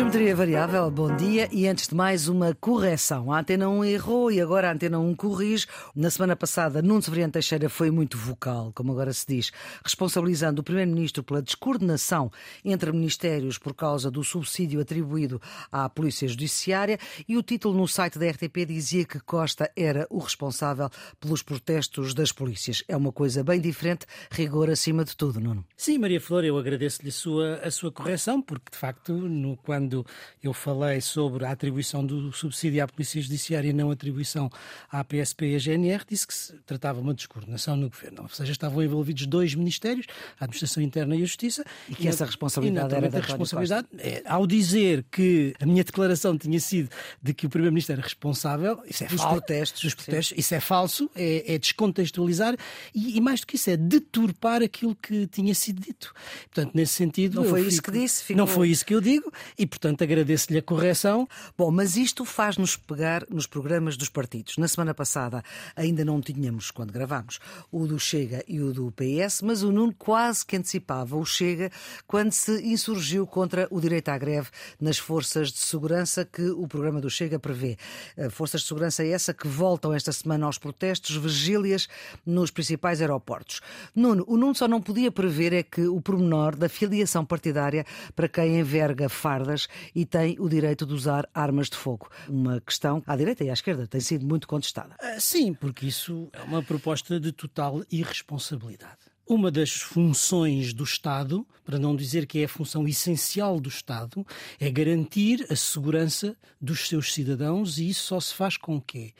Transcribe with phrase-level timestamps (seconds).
[0.00, 1.46] Geometria Variável, bom dia.
[1.52, 3.30] E antes de mais, uma correção.
[3.30, 5.66] A Antena 1 errou e agora a Antena 1 corrige.
[5.94, 9.52] Na semana passada, Nuno Severiano Teixeira foi muito vocal, como agora se diz,
[9.84, 12.32] responsabilizando o Primeiro-Ministro pela descoordenação
[12.64, 15.38] entre ministérios por causa do subsídio atribuído
[15.70, 16.98] à Polícia Judiciária.
[17.28, 20.88] E o título no site da RTP dizia que Costa era o responsável
[21.20, 22.82] pelos protestos das polícias.
[22.88, 25.62] É uma coisa bem diferente, rigor acima de tudo, Nuno.
[25.76, 29.89] Sim, Maria Flor, eu agradeço-lhe a sua, a sua correção, porque de facto, no, quando
[29.90, 30.06] quando
[30.42, 34.48] eu falei sobre a atribuição do subsídio à Polícia Judiciária e não atribuição
[34.90, 38.22] à PSP e à GNR, disse que se tratava de uma descoordenação no governo.
[38.22, 40.06] Ou seja, estavam envolvidos dois ministérios,
[40.38, 41.64] a Administração Interna e a Justiça.
[41.88, 46.38] E que e, essa responsabilidade era da responsabilidade, é, Ao dizer que a minha declaração
[46.38, 46.88] tinha sido
[47.20, 49.28] de que o Primeiro-Ministro era responsável, isso é falso.
[49.28, 52.56] Protestos, dos protestos, isso é falso, é, é descontextualizar
[52.94, 56.12] e, e, mais do que isso, é deturpar aquilo que tinha sido dito.
[56.52, 57.42] Portanto, nesse sentido.
[57.42, 57.72] Não foi fico...
[57.72, 58.24] isso que disse?
[58.24, 58.36] Ficou...
[58.36, 61.28] Não foi isso que eu digo e, portanto, agradeço-lhe a correção.
[61.56, 64.56] Bom, mas isto faz-nos pegar nos programas dos partidos.
[64.56, 65.42] Na semana passada
[65.74, 67.38] ainda não tínhamos, quando gravámos,
[67.70, 71.70] o do Chega e o do PS, mas o Nuno quase que antecipava o Chega
[72.06, 74.48] quando se insurgiu contra o direito à greve
[74.80, 77.76] nas forças de segurança que o programa do Chega prevê.
[78.16, 81.88] Eh, forças de segurança essa que voltam esta semana aos protestos, vigílias
[82.24, 83.60] nos principais aeroportos.
[83.94, 87.84] Nuno, o Nuno só não podia prever é que o pormenor da filiação partidária
[88.14, 89.59] para quem enverga fardas
[89.94, 92.08] e tem o direito de usar armas de fogo.
[92.28, 94.96] Uma questão à direita e à esquerda tem sido muito contestada.
[95.00, 99.10] Ah, sim, porque isso é uma proposta de total irresponsabilidade.
[99.26, 104.26] Uma das funções do Estado, para não dizer que é a função essencial do Estado,
[104.58, 109.12] é garantir a segurança dos seus cidadãos e isso só se faz com quê?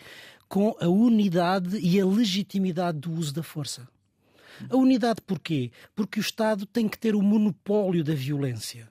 [0.49, 3.87] Com a unidade e a legitimidade do uso da força.
[4.69, 5.71] A unidade porquê?
[5.95, 8.91] Porque o Estado tem que ter o monopólio da violência.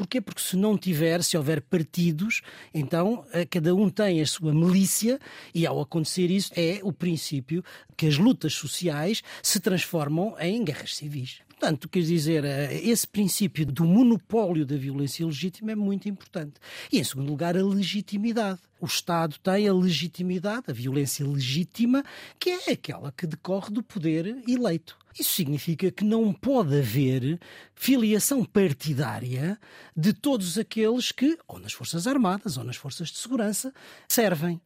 [0.00, 0.18] Porquê?
[0.18, 2.40] Porque se não tiver, se houver partidos,
[2.72, 5.20] então eh, cada um tem a sua milícia
[5.54, 7.62] e ao acontecer isso é o princípio
[7.98, 11.40] que as lutas sociais se transformam em guerras civis.
[11.50, 16.54] Portanto, quer dizer, eh, esse princípio do monopólio da violência legítima é muito importante.
[16.90, 18.58] E, em segundo lugar, a legitimidade.
[18.80, 22.02] O Estado tem a legitimidade, a violência legítima,
[22.38, 24.96] que é aquela que decorre do poder eleito.
[25.18, 27.38] Isso significa que não pode haver
[27.74, 29.58] filiação partidária
[29.96, 33.72] de todos aqueles que, ou nas Forças Armadas ou nas Forças de Segurança,
[34.08, 34.60] servem.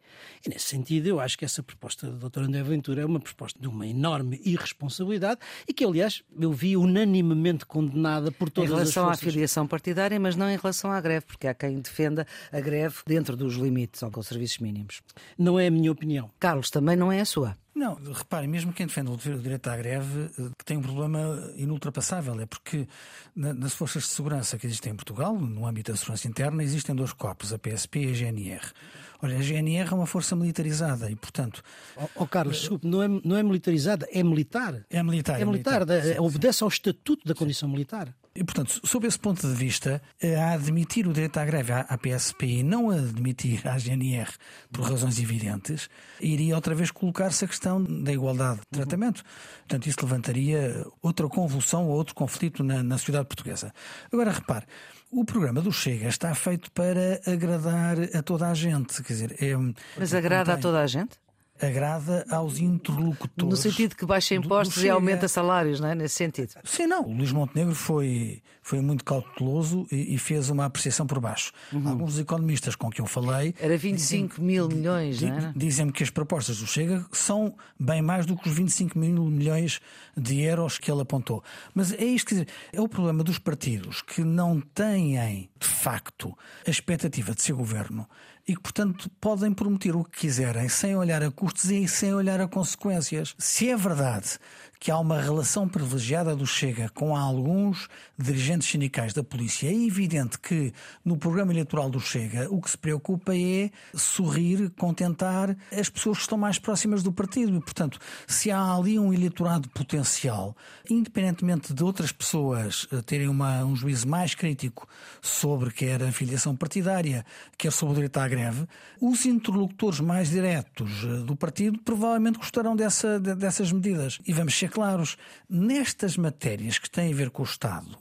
[0.44, 2.40] E nesse sentido, eu acho que essa proposta do Dr.
[2.40, 7.64] André Ventura é uma proposta de uma enorme irresponsabilidade e que, aliás, eu vi unanimemente
[7.64, 8.96] condenada por todas as forças.
[8.96, 12.26] Em relação à filiação partidária, mas não em relação à greve, porque há quem defenda
[12.52, 15.00] a greve dentro dos limites ou com os serviços mínimos.
[15.38, 16.30] Não é a minha opinião.
[16.38, 17.56] Carlos, também não é a sua.
[17.74, 22.40] Não, repare, mesmo quem defende o direito à greve eh, que tem um problema inultrapassável,
[22.40, 22.86] é porque
[23.34, 27.12] nas forças de segurança que existem em Portugal, no âmbito da segurança interna, existem dois
[27.12, 28.72] corpos, a PSP e a GNR.
[29.20, 31.62] Olha, a GNR é uma força militarizada e, portanto.
[31.96, 34.84] Oh, oh Carlos, desculpe, não é, não é militarizada, é militar.
[34.88, 35.40] É militar.
[35.40, 36.20] É militar, é militar.
[36.20, 38.14] obedece ao estatuto da condição militar.
[38.36, 41.96] E, portanto, sob esse ponto de vista, eh, a admitir o direito à greve à
[41.96, 44.28] PSP e não a admitir à GNR
[44.72, 45.88] por razões evidentes,
[46.20, 49.22] iria outra vez colocar-se a questão da igualdade de tratamento.
[49.60, 53.72] Portanto, isso levantaria outra convulsão ou outro conflito na, na sociedade portuguesa.
[54.12, 54.66] Agora, repare,
[55.12, 59.00] o programa do Chega está feito para agradar a toda a gente.
[59.04, 59.54] Quer dizer, é,
[59.96, 61.23] Mas agrada a toda a gente?
[61.60, 63.50] Agrada aos interlocutores.
[63.50, 65.94] No sentido que baixa impostos e aumenta salários, não é?
[65.94, 66.52] Nesse sentido.
[66.64, 67.04] Sim, não.
[67.04, 71.52] O Luís Montenegro foi, foi muito cauteloso e, e fez uma apreciação por baixo.
[71.72, 71.88] Uhum.
[71.88, 73.54] Alguns economistas com quem eu falei.
[73.60, 75.52] Era 25 dizem, mil milhões, di, não é?
[75.54, 79.80] Dizem-me que as propostas do Chega são bem mais do que os 25 mil milhões
[80.16, 81.42] de euros que ele apontou.
[81.72, 86.36] Mas é isto que é o problema dos partidos que não têm, de facto,
[86.66, 88.08] a expectativa de ser governo
[88.46, 92.40] e que, portanto, podem prometer o que quiserem sem olhar a custos e sem olhar
[92.40, 93.34] a consequências.
[93.38, 94.38] Se é verdade
[94.84, 97.88] que há uma relação privilegiada do Chega com alguns
[98.18, 99.66] dirigentes sindicais da polícia.
[99.66, 105.56] É evidente que no programa eleitoral do Chega o que se preocupa é sorrir, contentar
[105.72, 107.56] as pessoas que estão mais próximas do partido.
[107.56, 110.54] E, portanto, se há ali um eleitorado potencial,
[110.90, 114.86] independentemente de outras pessoas eh, terem uma, um juízo mais crítico
[115.22, 117.24] sobre quer a filiação partidária,
[117.56, 118.68] quer sobre o direito à greve,
[119.00, 124.18] os interlocutores mais diretos eh, do partido provavelmente gostarão dessa, dessas medidas.
[124.26, 125.16] E vamos ser claros,
[125.48, 127.96] nestas matérias que têm a ver com o Estado,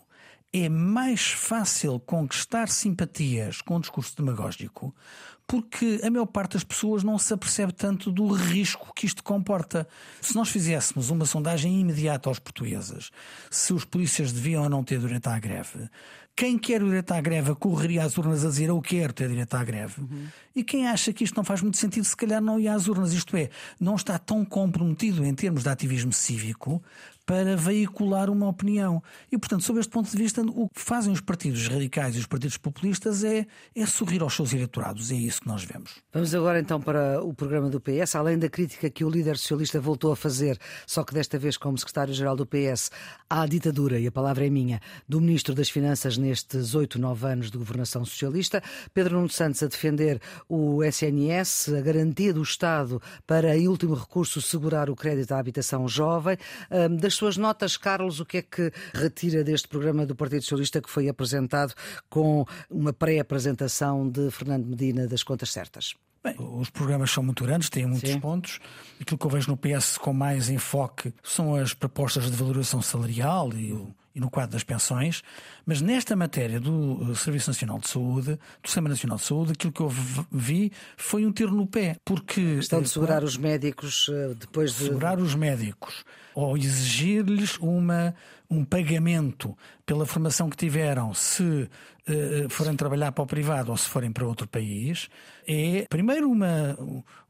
[0.51, 4.93] é mais fácil conquistar simpatias com o discurso demagógico
[5.47, 9.87] porque a maior parte das pessoas não se apercebe tanto do risco que isto comporta.
[10.21, 13.11] Se nós fizéssemos uma sondagem imediata aos portugueses
[13.51, 15.89] se os polícias deviam ou não ter direito à greve,
[16.35, 19.53] quem quer o direito à greve correria às urnas a dizer eu quero ter direito
[19.53, 20.01] à greve.
[20.01, 20.27] Uhum.
[20.55, 23.13] E quem acha que isto não faz muito sentido, se calhar não ia às urnas.
[23.13, 23.49] Isto é,
[23.79, 26.81] não está tão comprometido em termos de ativismo cívico
[27.25, 29.01] para veicular uma opinião.
[29.31, 32.25] E, portanto, sob este ponto de vista, o que fazem os partidos radicais e os
[32.25, 35.11] partidos populistas é, é sorrir aos seus eleitorados.
[35.11, 35.95] É isso que nós vemos.
[36.11, 38.15] Vamos agora então para o programa do PS.
[38.15, 41.77] Além da crítica que o líder socialista voltou a fazer, só que desta vez como
[41.77, 42.91] secretário-geral do PS,
[43.29, 47.49] à ditadura, e a palavra é minha, do Ministro das Finanças nestes oito, nove anos
[47.49, 48.61] de governação socialista,
[48.93, 54.41] Pedro Nuno Santos a defender o SNS, a garantia do Estado para, em último recurso,
[54.41, 56.37] segurar o crédito à habitação jovem.
[56.99, 60.89] Das suas notas, Carlos, o que é que retira deste programa do Partido Socialista que
[60.89, 61.73] foi apresentado
[62.09, 65.95] com uma pré-apresentação de Fernando Medina das contas certas?
[66.23, 68.19] Bem, os programas são muito grandes, têm muitos Sim.
[68.19, 68.59] pontos.
[68.99, 73.51] Aquilo que eu vejo no PS com mais enfoque são as propostas de valorização salarial
[73.53, 75.23] e o e no quadro das pensões,
[75.65, 79.73] mas nesta matéria do eh, Serviço Nacional de Saúde, do Sistema Nacional de Saúde, aquilo
[79.73, 79.89] que eu
[80.31, 84.85] vi foi um tiro no pé, porque estão de segurar os médicos eh, depois de
[84.85, 86.03] segurar os médicos
[86.35, 88.13] ou exigir-lhes uma
[88.49, 91.67] um pagamento pela formação que tiveram se
[92.49, 95.09] forem trabalhar para o privado ou se forem para outro país
[95.47, 96.77] é primeiro uma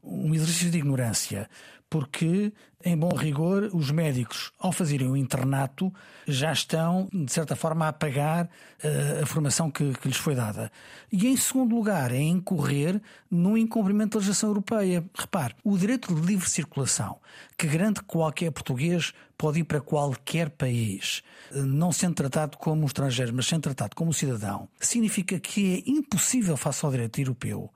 [0.02, 1.48] um exercício de ignorância
[1.94, 2.52] porque,
[2.84, 5.94] em bom rigor, os médicos, ao fazerem o internato,
[6.26, 10.72] já estão, de certa forma, a pagar uh, a formação que, que, lhes foi dada.
[11.12, 13.00] E, em segundo lugar, é incorrer
[13.30, 15.04] no incumprimento da legislação europeia.
[15.16, 17.20] Repare, o direito de livre circulação,
[17.56, 21.22] que garante que qualquer português pode ir para qualquer país,
[21.52, 26.56] eh, não sendo tratado como estrangeiro, mas sendo tratado como cidadão, significa que é impossível,
[26.56, 27.70] face ao direito europeu,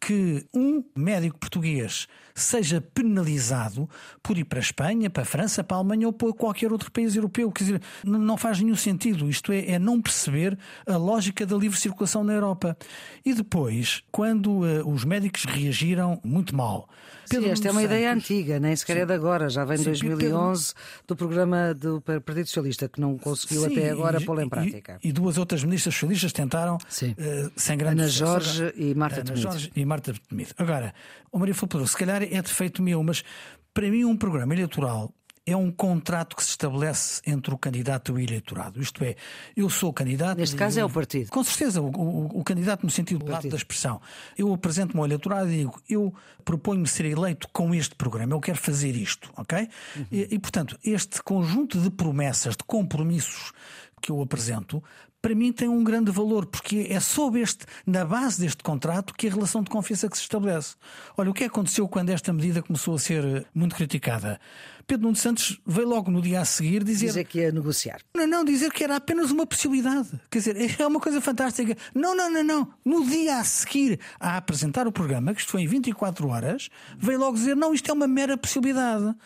[0.00, 3.88] que um médico português seja penalizado
[4.22, 6.90] por ir para a Espanha, para a França, para a Alemanha ou para qualquer outro
[6.90, 7.50] país europeu.
[7.52, 9.30] Quer dizer, não faz nenhum sentido.
[9.30, 12.76] Isto é, é não perceber a lógica da livre circulação na Europa.
[13.24, 16.88] E depois, quando uh, os médicos reagiram muito mal.
[17.28, 19.78] Pedro Sim, esta é uma Santos, ideia antiga, nem sequer é de agora, já vem
[19.78, 20.84] de 2011 Pedro...
[21.06, 24.98] do programa do Partido Socialista, que não conseguiu Sim, até agora pô-lo em prática.
[25.02, 29.36] E, e, duas outras ministras socialistas tentaram, uh, sem grande Ana Jorge e Marta Ana
[29.36, 30.52] Jorge e Marta Temido.
[30.58, 30.94] Agora,
[31.30, 33.24] o Maria Fulpedor, se calhar é defeito meu, mas
[33.72, 35.12] para mim um programa eleitoral
[35.46, 38.80] é um contrato que se estabelece entre o candidato e o eleitorado.
[38.80, 39.14] Isto é,
[39.54, 40.38] eu sou candidato.
[40.38, 41.30] Neste caso eu, é o partido.
[41.30, 44.00] Com certeza, o, o, o candidato no sentido lato da expressão.
[44.38, 46.14] Eu apresento-me ao eleitorado e digo, eu
[46.44, 49.68] proponho-me ser eleito com este programa, eu quero fazer isto, ok?
[49.96, 50.06] Uhum.
[50.10, 53.52] E, e, portanto, este conjunto de promessas, de compromissos
[54.00, 54.82] que eu apresento,
[55.24, 59.26] para mim tem um grande valor, porque é sob este, na base deste contrato, que
[59.26, 60.74] a relação de confiança que se estabelece.
[61.16, 64.38] Olha, o que aconteceu quando esta medida começou a ser eh, muito criticada?
[64.86, 67.06] Pedro Nuno Santos veio logo no dia a seguir dizer.
[67.06, 68.02] Dizer que ia negociar.
[68.14, 70.10] Não, não, dizer que era apenas uma possibilidade.
[70.30, 71.74] Quer dizer, é uma coisa fantástica.
[71.94, 72.74] Não, não, não, não.
[72.84, 76.68] No dia a seguir a apresentar o programa, que isto foi em 24 horas,
[76.98, 79.16] veio logo dizer: não, isto é uma mera possibilidade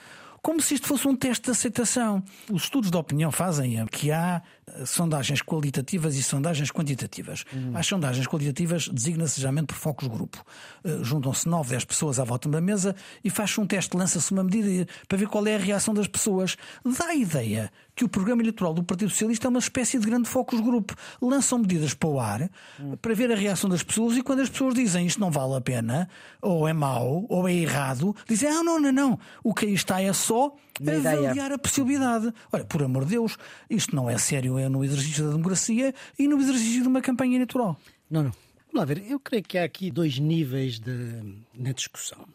[0.49, 2.23] como se isto fosse um teste de aceitação.
[2.51, 4.41] Os estudos de opinião fazem que há
[4.87, 7.45] sondagens qualitativas e sondagens quantitativas.
[7.53, 7.77] Uhum.
[7.77, 10.43] As sondagens qualitativas designa-se geralmente por focos grupo.
[10.83, 14.43] Uh, Juntam-se 9, 10 pessoas à volta da mesa e faz-se um teste, lança-se uma
[14.43, 16.57] medida para ver qual é a reação das pessoas.
[16.83, 20.29] Dá a ideia que o programa eleitoral do Partido Socialista é uma espécie de grande
[20.29, 20.95] focos grupo.
[21.21, 22.97] Lançam medidas para o ar uhum.
[22.97, 25.61] para ver a reação das pessoas e quando as pessoas dizem isto não vale a
[25.61, 26.09] pena,
[26.41, 29.19] ou é mau, ou é errado, dizem ah, não, não, não.
[29.43, 32.33] O que aí está é só avaliar a possibilidade.
[32.53, 33.37] Olha, por amor de Deus,
[33.69, 37.35] isto não é sério é no exercício da democracia e no exercício de uma campanha
[37.35, 37.77] eleitoral.
[38.09, 38.33] Não, não.
[38.73, 39.11] Vamos lá ver.
[39.11, 41.21] Eu creio que há aqui dois níveis de,
[41.53, 42.29] na discussão.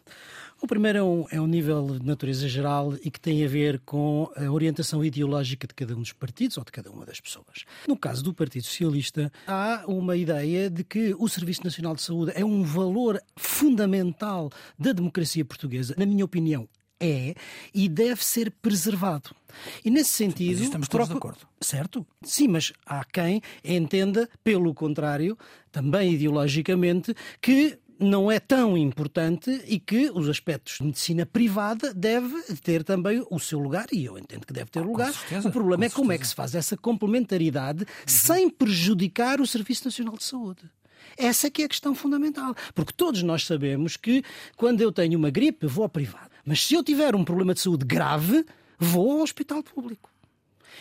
[0.63, 3.81] O primeiro é um, é um, nível de natureza geral e que tem a ver
[3.81, 7.65] com a orientação ideológica de cada um dos partidos ou de cada uma das pessoas.
[7.85, 12.31] No caso do Partido Socialista, há uma ideia de que o Serviço Nacional de Saúde
[12.33, 15.95] é um valor fundamental da democracia portuguesa.
[15.97, 16.65] Na minha opinião,
[16.97, 17.35] é
[17.73, 19.35] e deve ser preservado.
[19.83, 20.59] E nesse sentido.
[20.59, 21.39] Mas estamos todos de acordo.
[21.59, 22.07] Certo?
[22.23, 25.37] Sim, mas há quem entenda, pelo contrário,
[25.71, 32.41] também ideologicamente, que não é tão importante e que os aspectos de medicina privada deve
[32.61, 35.13] ter também o seu lugar, e eu entendo que deve ter lugar.
[35.13, 37.87] Certeza, o problema é como é que se faz essa complementaridade uhum.
[38.05, 40.61] sem prejudicar o Serviço Nacional de Saúde.
[41.17, 42.55] Essa é que é a questão fundamental.
[42.73, 44.23] Porque todos nós sabemos que
[44.55, 46.29] quando eu tenho uma gripe, vou ao privado.
[46.45, 48.45] Mas se eu tiver um problema de saúde grave,
[48.79, 50.12] vou ao hospital público.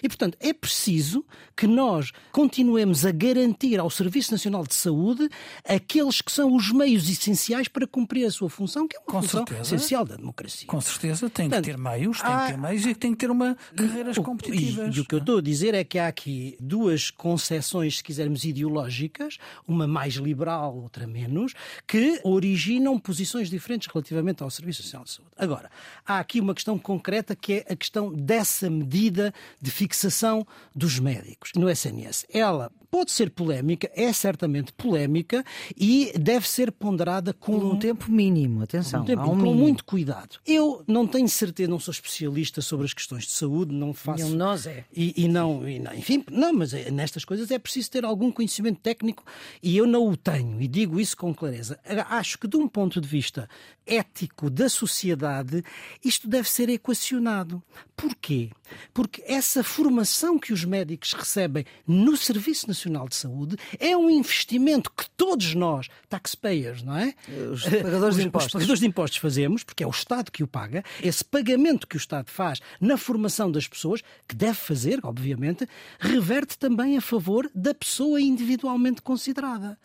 [0.03, 1.25] E, portanto, é preciso
[1.57, 5.29] que nós continuemos a garantir ao Serviço Nacional de Saúde
[5.69, 9.23] aqueles que são os meios essenciais para cumprir a sua função, que é uma Com
[9.23, 9.75] função certeza.
[9.77, 10.67] essencial da democracia.
[10.67, 13.19] Com certeza, tem Portanto, que ter meios, tem há- que ter meios e tem que
[13.19, 14.95] ter uma carreiras O- competitivas.
[14.95, 18.05] E, e o que eu estou a dizer é que há aqui duas concepções, se
[18.05, 21.55] quisermos, ideológicas, uma mais liberal, outra menos,
[21.87, 25.33] que originam posições diferentes relativamente ao Serviço Nacional de Saúde.
[25.37, 25.71] Agora,
[26.07, 31.51] há aqui uma questão concreta que é a questão dessa medida de fixação dos médicos
[31.57, 32.25] no SNS.
[32.33, 35.43] Ela pode ser polémica, é certamente polémica
[35.75, 39.01] e deve ser ponderada com Um tempo mínimo, atenção.
[39.01, 39.55] um tempo, um com mínimo.
[39.55, 40.37] muito cuidado.
[40.47, 44.27] Eu não tenho certeza, não sou especialista sobre as questões de saúde, não faço.
[44.27, 44.85] De nós é.
[44.95, 48.31] E, e não, e não- enfim, não, mas é- nestas coisas é preciso ter algum
[48.31, 49.25] conhecimento técnico
[49.63, 51.81] e eu não o tenho, e digo isso com clareza.
[52.11, 53.49] Acho que, de um ponto de vista
[53.87, 55.65] ético da sociedade,
[56.05, 57.63] isto deve ser equacionado.
[57.97, 58.51] Porquê?
[58.93, 64.91] Porque essa formação que os médicos recebem no Serviço Nacional de Saúde é um investimento
[64.91, 67.15] que todos nós, taxpayers, não é?
[67.53, 68.47] Os pagadores de Os- impostos.
[68.49, 71.97] Os pagadores de impostos fazemos, porque é o Estado que o paga, esse pagamento que
[71.97, 75.67] o Estado faz na formação das pessoas, que deve fazer, obviamente,
[75.99, 79.79] reverte também a favor da pessoa individualmente considerada.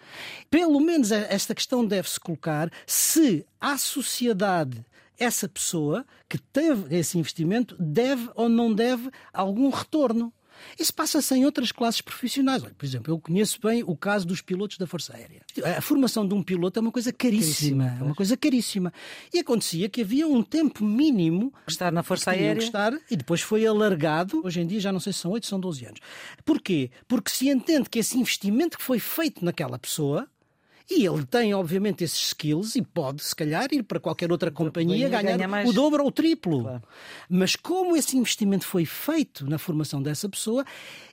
[0.50, 4.84] Pelo menos a- esta questão deve-se colocar se à sociedade
[5.20, 10.32] essa pessoa que teve esse investimento deve ou não deve algum retorno.
[10.78, 12.64] Isso passa-se em outras classes profissionais.
[12.64, 15.42] Olha, por exemplo, eu conheço bem o caso dos pilotos da Força Aérea.
[15.78, 17.86] A formação de um piloto é uma coisa caríssima.
[17.86, 18.94] Caríssima, é uma coisa caríssima.
[19.34, 22.62] E acontecia que havia um tempo mínimo Estar na Força Aérea.
[22.62, 24.42] estar e depois foi alargado.
[24.44, 26.00] Hoje em dia já não sei se são 8, são 12 anos.
[26.46, 26.92] Porquê?
[27.08, 30.28] Porque se entende que esse investimento que foi feito naquela pessoa
[30.90, 35.10] e ele tem, obviamente, esses skills e pode, se calhar, ir para qualquer outra companhia,
[35.10, 35.70] ganhar ganha mais.
[35.70, 36.64] o dobro ou o triplo.
[36.64, 36.84] Claro.
[37.30, 40.64] Mas como esse investimento foi feito na formação dessa pessoa,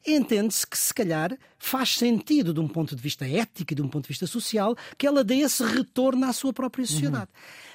[0.06, 3.88] entende-se que, se calhar, faz sentido, de um ponto de vista ético e de um
[3.88, 7.30] ponto de vista social, que ela dê esse retorno à sua própria sociedade.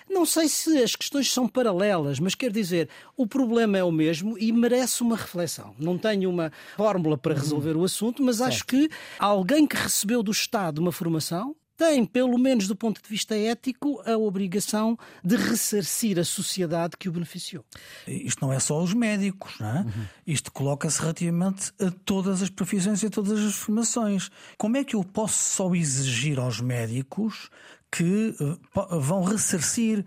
[0.09, 4.37] Não sei se as questões são paralelas, mas quer dizer, o problema é o mesmo
[4.39, 5.75] e merece uma reflexão.
[5.77, 8.89] Não tenho uma fórmula para resolver o assunto, mas acho que
[9.19, 14.03] alguém que recebeu do Estado uma formação tem, pelo menos do ponto de vista ético,
[14.05, 17.63] a obrigação de ressarcir a sociedade que o beneficiou.
[18.05, 19.85] Isto não é só os médicos, não é?
[20.27, 24.29] Isto coloca-se relativamente a todas as profissões e a todas as formações.
[24.57, 27.49] Como é que eu posso só exigir aos médicos
[27.89, 30.05] que eh, vão ressarcir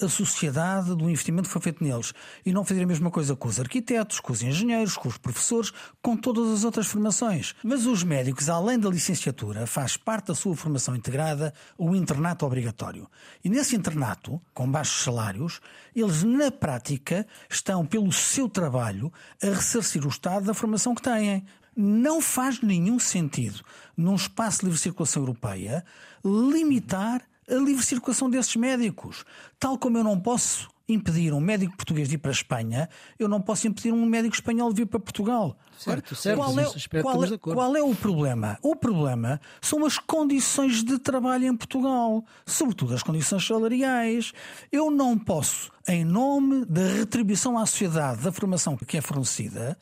[0.00, 2.14] a sociedade do investimento que foi feito neles
[2.44, 5.72] e não fazer a mesma coisa com os arquitetos, com os engenheiros, com os professores,
[6.00, 7.54] com todas as outras formações.
[7.62, 13.08] Mas os médicos, além da licenciatura, faz parte da sua formação integrada o internato obrigatório.
[13.44, 15.60] E nesse internato, com baixos salários,
[15.94, 19.12] eles na prática estão pelo seu trabalho
[19.42, 21.44] a ressarcir o Estado da formação que têm.
[21.76, 23.60] Não faz nenhum sentido,
[23.96, 25.84] num espaço de livre circulação europeia,
[26.24, 29.24] limitar a livre circulação desses médicos.
[29.58, 33.28] Tal como eu não posso impedir um médico português de ir para a Espanha, eu
[33.28, 35.56] não posso impedir um médico espanhol de vir para Portugal.
[35.78, 38.58] Certo, certo, Qual é, qual, é, qual é o problema?
[38.62, 44.32] O problema são as condições de trabalho em Portugal, sobretudo as condições salariais.
[44.70, 49.78] Eu não posso, em nome da retribuição à sociedade da formação que é fornecida,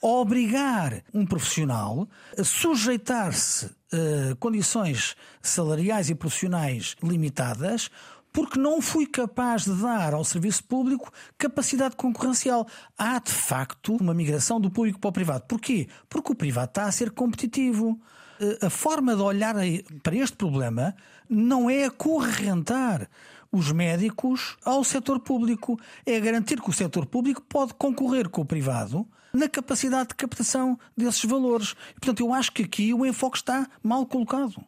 [0.00, 7.90] obrigar um profissional a sujeitar-se a condições salariais e profissionais limitadas
[8.32, 12.66] porque não fui capaz de dar ao serviço público capacidade concorrencial.
[12.96, 15.44] Há, de facto, uma migração do público para o privado.
[15.48, 15.88] Porquê?
[16.08, 18.00] Porque o privado está a ser competitivo.
[18.40, 19.56] Eh, A forma de olhar
[20.02, 20.94] para este problema
[21.28, 23.08] não é acorrentar
[23.50, 25.76] os médicos ao setor público,
[26.06, 30.78] é garantir que o setor público pode concorrer com o privado na capacidade de captação
[30.96, 31.74] desses valores.
[31.94, 34.64] Portanto, eu acho que aqui o enfoque está mal colocado.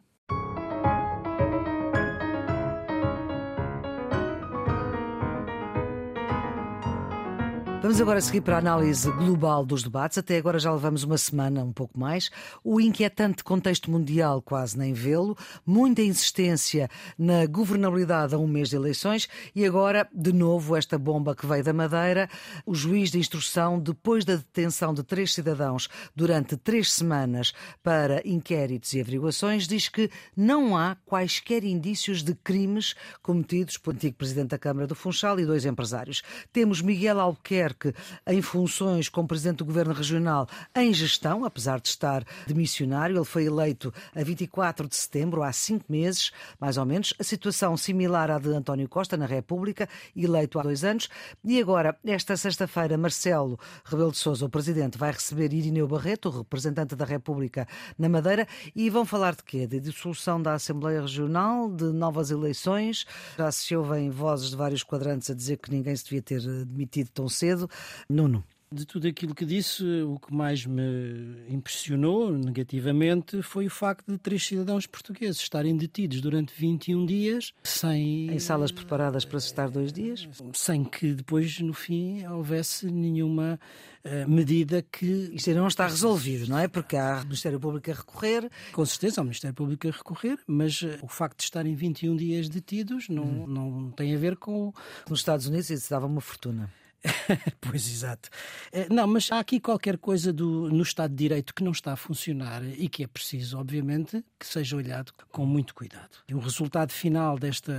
[7.83, 10.17] Vamos agora seguir para a análise global dos debates.
[10.17, 12.31] Até agora já levamos uma semana, um pouco mais.
[12.63, 15.37] O inquietante contexto mundial, quase nem vê-lo.
[15.65, 19.27] Muita insistência na governabilidade a um mês de eleições.
[19.53, 22.29] E agora, de novo, esta bomba que veio da Madeira.
[22.65, 27.51] O juiz de instrução, depois da detenção de três cidadãos durante três semanas
[27.83, 34.15] para inquéritos e averiguações, diz que não há quaisquer indícios de crimes cometidos por antigo
[34.15, 36.21] presidente da Câmara do Funchal e dois empresários.
[36.53, 37.93] Temos Miguel Albuquerque Buquerque
[38.27, 43.17] em funções como Presidente do Governo Regional em gestão, apesar de estar de missionário.
[43.17, 47.13] Ele foi eleito a 24 de setembro, há cinco meses, mais ou menos.
[47.19, 51.09] A situação similar à de António Costa na República, eleito há dois anos.
[51.43, 56.37] E agora, esta sexta-feira, Marcelo Rebelo de Sousa, o Presidente, vai receber Irineu Barreto, o
[56.39, 59.65] representante da República na Madeira, e vão falar de quê?
[59.67, 63.05] De dissolução da Assembleia Regional, de novas eleições.
[63.37, 67.09] Já se ouvem vozes de vários quadrantes a dizer que ninguém se devia ter demitido
[67.09, 67.62] tão cedo.
[68.09, 68.43] Nuno.
[68.73, 74.17] De tudo aquilo que disse, o que mais me impressionou negativamente foi o facto de
[74.17, 78.31] três cidadãos portugueses estarem detidos durante 21 dias sem.
[78.31, 80.27] Em salas preparadas para se estar dois dias?
[80.53, 83.59] Sem que depois, no fim, houvesse nenhuma
[84.03, 85.29] uh, medida que.
[85.31, 86.67] Isto não está resolvido, não é?
[86.67, 88.49] Porque há o Ministério Público a recorrer.
[88.71, 92.15] Com certeza, há o Ministério Público a recorrer, mas uh, o facto de estarem 21
[92.15, 93.45] dias detidos não, hum.
[93.47, 94.73] não tem a ver com.
[95.07, 96.71] Nos Estados Unidos isso dava uma fortuna.
[97.59, 98.29] pois exato.
[98.71, 101.93] Eh, não, mas há aqui qualquer coisa do, no Estado de Direito que não está
[101.93, 106.17] a funcionar e que é preciso, obviamente, que seja olhado com muito cuidado.
[106.27, 107.73] E o resultado final desta.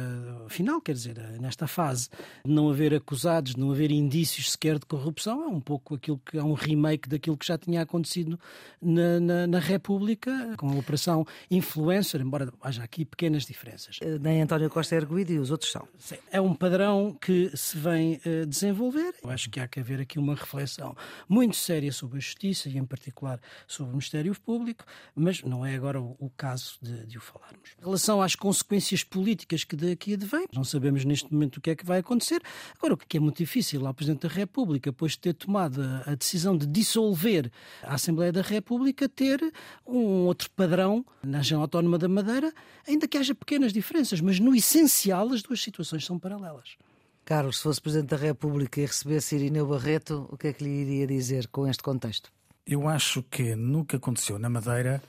[0.49, 2.09] final, quer dizer, nesta fase,
[2.45, 6.19] de não haver acusados, de não haver indícios sequer de corrupção, é um pouco aquilo
[6.19, 8.39] que é um remake daquilo que já tinha acontecido
[8.81, 13.99] na, na, na República, com a Operação Influencer, embora haja aqui pequenas diferenças.
[14.03, 15.89] Eh, nem António Costa é erguido e os outros são.
[16.31, 20.35] É um padrão que se vem desenvolver eu acho que há que haver aqui uma
[20.35, 20.97] reflexão
[21.29, 25.75] muito séria sobre a justiça e, em particular, sobre o Ministério Público, mas não é
[25.75, 27.71] agora o, caso de, de, o falarmos.
[27.79, 31.77] Em relação às consequências políticas que daqui advêm, não sabemos neste momento o que é
[31.77, 32.43] que vai acontecer.
[32.77, 36.13] Agora, o que é muito difícil ao Presidente da República, depois de ter tomado a,
[36.13, 37.51] a decisão de dissolver
[37.83, 39.41] a Assembleia da República, ter
[39.87, 42.53] um outro padrão na região autónoma da Madeira,
[42.87, 46.77] ainda que haja pequenas diferenças, mas no essencial as duas situações são paralelas.
[47.25, 50.71] Carlos, se fosse Presidente da República e recebesse Irineu Barreto, o que é que lhe
[50.71, 52.31] iria dizer com este contexto?
[52.67, 55.03] Eu acho que no que aconteceu na Madeira,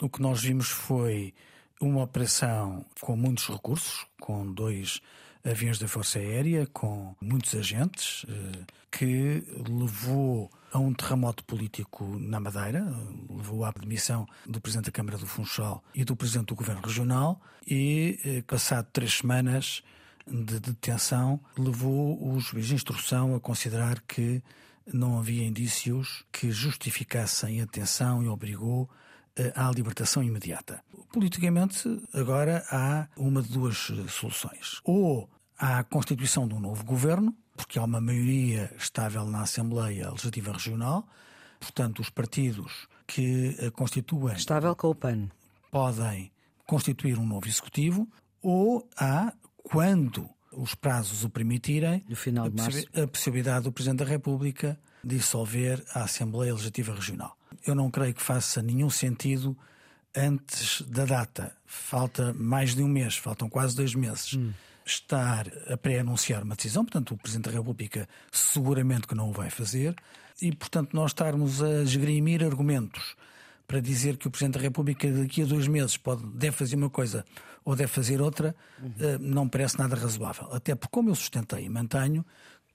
[0.00, 1.34] o que nós vimos foi
[1.78, 5.00] uma operação com muitos recursos, com dois
[5.44, 12.40] aviões da Força Aérea, com muitos agentes, eh, que levou a um terremoto político na
[12.40, 12.84] Madeira,
[13.28, 17.40] levou à demissão do Presidente da Câmara do Funchal e do Presidente do Governo Regional,
[17.66, 19.82] e eh, passado três semanas
[20.30, 24.42] de detenção levou o juiz de instrução a considerar que
[24.92, 28.88] não havia indícios que justificassem a detenção e obrigou
[29.36, 30.82] eh, à libertação imediata.
[31.12, 34.80] Politicamente, agora há uma de duas eh, soluções.
[34.84, 40.10] Ou há a constituição de um novo governo, porque há uma maioria estável na Assembleia
[40.10, 41.06] Legislativa Regional,
[41.60, 44.34] portanto, os partidos que a constituem.
[44.34, 45.28] Estável com o PAN.
[45.70, 46.32] Podem
[46.66, 48.08] constituir um novo executivo,
[48.42, 49.32] ou há
[49.70, 52.04] quando os prazos o permitirem,
[52.50, 52.86] de março.
[53.00, 57.36] a possibilidade do Presidente da República dissolver a Assembleia Legislativa Regional.
[57.64, 59.56] Eu não creio que faça nenhum sentido
[60.14, 61.56] antes da data.
[61.64, 64.34] Falta mais de um mês, faltam quase dois meses.
[64.34, 64.52] Hum.
[64.84, 69.50] Estar a pré-anunciar uma decisão, portanto, o Presidente da República seguramente que não o vai
[69.50, 69.94] fazer,
[70.42, 73.14] e, portanto, nós estarmos a esgrimir argumentos
[73.68, 76.90] para dizer que o Presidente da República daqui a dois meses pode, deve fazer uma
[76.90, 77.24] coisa
[77.64, 79.18] ou deve fazer outra, uhum.
[79.20, 80.52] não me parece nada razoável.
[80.52, 82.24] Até porque, como eu sustentei e mantenho,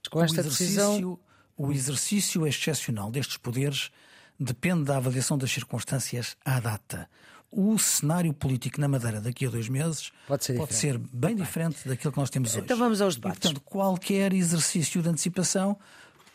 [0.10, 1.19] com esta o decisão...
[1.58, 3.91] o exercício excepcional destes poderes
[4.39, 7.10] depende da avaliação das circunstâncias à data.
[7.52, 11.88] O cenário político na Madeira daqui a dois meses pode ser, pode ser bem diferente
[11.88, 12.65] daquilo que nós temos hoje.
[12.65, 13.38] Então vamos aos debates.
[13.38, 15.78] E, portanto, qualquer exercício de antecipação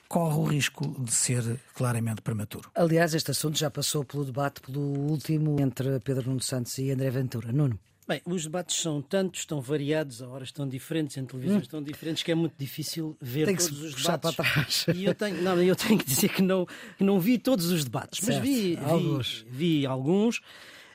[0.08, 2.70] corre o risco de ser claramente prematuro.
[2.74, 7.10] Aliás, este assunto já passou pelo debate, pelo último, entre Pedro Nuno Santos e André
[7.10, 7.52] Ventura.
[7.52, 7.78] Nuno.
[8.10, 12.24] Bem, os debates são tantos, estão variados, a horas estão diferentes, em televisões estão diferentes,
[12.24, 14.34] que é muito difícil ver Tem todos os debates.
[14.34, 14.86] Para trás.
[14.92, 16.66] E eu tenho, não, eu tenho que dizer que não,
[16.98, 18.40] que não vi todos os debates, certo.
[18.40, 19.46] mas vi, vi alguns.
[19.48, 20.40] vi alguns.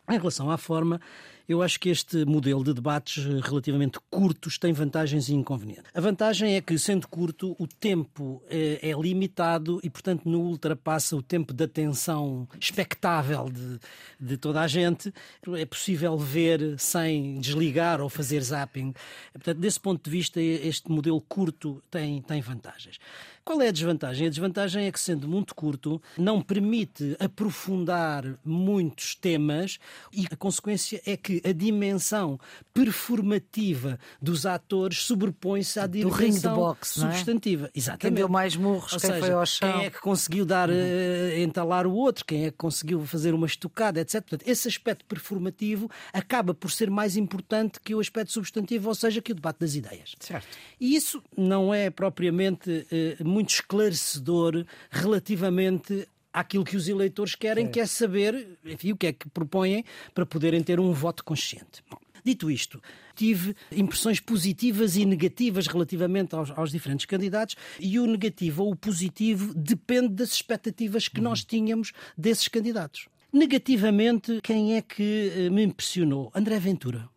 [0.09, 0.99] Em relação à forma,
[1.47, 5.91] eu acho que este modelo de debates relativamente curtos tem vantagens e inconvenientes.
[5.93, 11.15] A vantagem é que, sendo curto, o tempo é, é limitado e, portanto, não ultrapassa
[11.15, 13.79] o tempo de atenção expectável de,
[14.19, 15.13] de toda a gente.
[15.55, 18.93] É possível ver sem desligar ou fazer zapping.
[19.33, 22.99] Portanto, desse ponto de vista, este modelo curto tem, tem vantagens.
[23.45, 24.25] Qual é a desvantagem?
[24.25, 29.77] A desvantagem é que, sendo muito curto, não permite aprofundar muitos temas
[30.11, 32.39] e a consequência é que a dimensão
[32.73, 37.11] performativa dos atores sobrepõe-se à dimensão boxe, é?
[37.11, 37.69] substantiva.
[37.75, 38.01] Exatamente.
[38.01, 39.71] Quem deu mais murros, Ou quem seja, foi ao chão.
[39.71, 43.45] Quem é que conseguiu dar, eh, entalar o outro, quem é que conseguiu fazer uma
[43.45, 44.21] estocada, etc.
[44.21, 49.21] Portanto, esse aspecto performativo acaba por ser mais importante que o aspecto substantivo, ou seja,
[49.21, 50.15] que o debate das ideias.
[50.19, 50.47] Certo.
[50.81, 57.79] E isso não é propriamente eh, muito esclarecedor relativamente àquilo que os eleitores querem, que
[57.79, 61.83] é saber enfim, o que é que propõem para poderem ter um voto consciente.
[61.89, 62.81] Bom, Dito isto,
[63.15, 68.75] tive impressões positivas e negativas relativamente aos, aos, diferentes candidatos e o negativo ou o
[68.75, 73.07] positivo depende das expectativas que nós tínhamos desses candidatos.
[73.31, 76.31] Negativamente, quem é que eh, me impressionou?
[76.33, 77.07] André Ventura.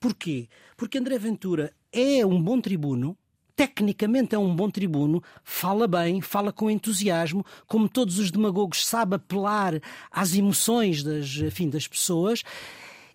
[0.00, 0.48] Porquê?
[0.76, 3.16] Porque André Ventura é um bom tribuno,
[3.58, 9.16] tecnicamente é um bom tribuno, fala bem, fala com entusiasmo, como todos os demagogos, sabe
[9.16, 9.80] apelar
[10.12, 12.44] às emoções das, enfim, das pessoas.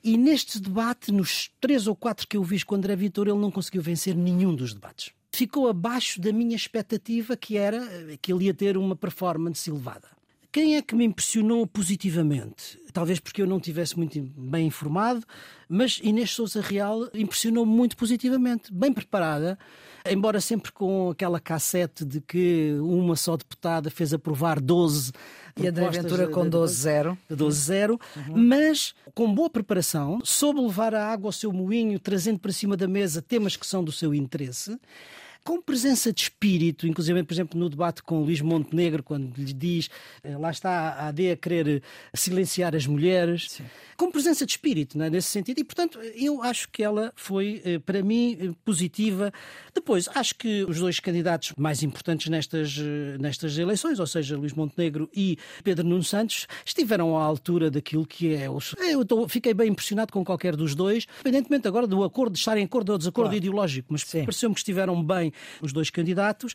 [0.04, 3.50] E neste debate, nos três ou quatro que eu vi com André Vitor, ele não
[3.50, 5.14] conseguiu vencer nenhum dos debates.
[5.32, 7.80] Ficou abaixo da minha expectativa, que era
[8.22, 10.10] que ele ia ter uma performance elevada.
[10.52, 12.78] Quem é que me impressionou positivamente?
[12.92, 15.26] Talvez porque eu não tivesse muito bem informado,
[15.70, 19.58] mas Inês Souza Real impressionou-me muito positivamente, bem preparada,
[20.10, 25.12] embora sempre com aquela cassete de que uma só deputada fez aprovar 12
[25.58, 27.18] e a Ventura com 12-0.
[27.32, 28.00] 12-0, uhum.
[28.36, 32.88] mas com boa preparação, soube levar a água ao seu moinho, trazendo para cima da
[32.88, 34.78] mesa temas que são do seu interesse
[35.44, 39.90] com presença de espírito, inclusive, por exemplo, no debate com Luís Montenegro, quando lhe diz
[40.24, 43.66] eh, lá está a AD a querer silenciar as mulheres, Sim.
[43.98, 45.10] com presença de espírito, é?
[45.10, 45.60] nesse sentido.
[45.60, 49.34] E, portanto, eu acho que ela foi, eh, para mim, eh, positiva.
[49.74, 52.78] Depois, acho que os dois candidatos mais importantes nestas,
[53.20, 58.34] nestas eleições, ou seja, Luís Montenegro e Pedro Nuno Santos, estiveram à altura daquilo que
[58.34, 58.50] é.
[58.50, 58.76] Os...
[58.80, 62.66] Eu fiquei bem impressionado com qualquer dos dois, independentemente agora do acordo, de estarem em
[62.66, 63.38] acordo ou desacordo claro.
[63.38, 66.54] ideológico, mas pareceu-me que estiveram bem os dois candidatos.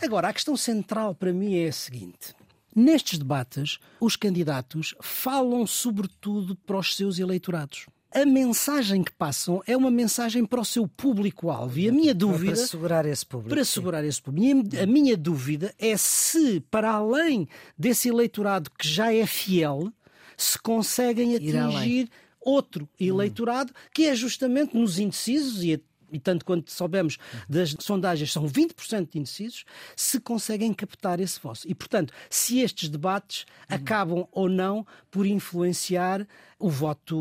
[0.00, 2.34] Agora, a questão central para mim é a seguinte.
[2.74, 9.76] Nestes debates, os candidatos falam sobretudo para os seus eleitorados a mensagem que passam é
[9.76, 11.78] uma mensagem para o seu público-alvo.
[11.80, 12.54] E a minha dúvida.
[12.54, 13.50] Para segurar esse público.
[13.50, 14.76] Para segurar esse público.
[14.80, 19.92] A minha dúvida é se, para além desse eleitorado que já é fiel,
[20.36, 22.08] se conseguem atingir
[22.40, 25.72] outro eleitorado que é justamente nos indecisos e
[26.14, 29.64] e tanto quanto soubemos das sondagens, são 20% de indecisos,
[29.96, 31.62] se conseguem captar esse voto.
[31.66, 36.26] E, portanto, se estes debates acabam ou não por influenciar
[36.58, 37.16] o voto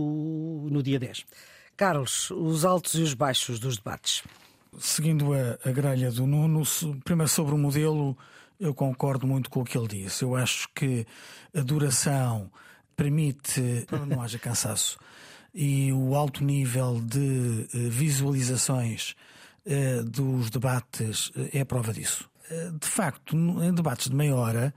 [0.70, 1.26] no dia 10.
[1.76, 4.24] Carlos, os altos e os baixos dos debates.
[4.78, 6.64] Seguindo a, a grelha do Nuno,
[7.04, 8.18] primeiro sobre o modelo,
[8.60, 10.24] eu concordo muito com o que ele disse.
[10.24, 11.06] Eu acho que
[11.54, 12.52] a duração
[12.96, 14.98] permite, para não haja cansaço,
[15.54, 19.16] e o alto nível de eh, visualizações
[19.66, 22.30] eh, dos debates eh, é prova disso.
[22.80, 24.76] De facto, em debates de meia hora,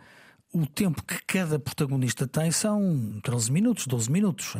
[0.54, 4.56] o tempo que cada protagonista tem são 13 minutos, 12 minutos.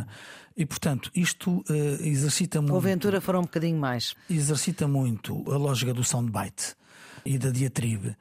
[0.55, 1.65] E, portanto, isto
[2.01, 2.79] exercita muito.
[2.81, 4.15] Ventura foram um bocadinho mais.
[4.29, 6.75] Exercita muito a lógica do soundbite
[7.25, 8.17] e da diatribe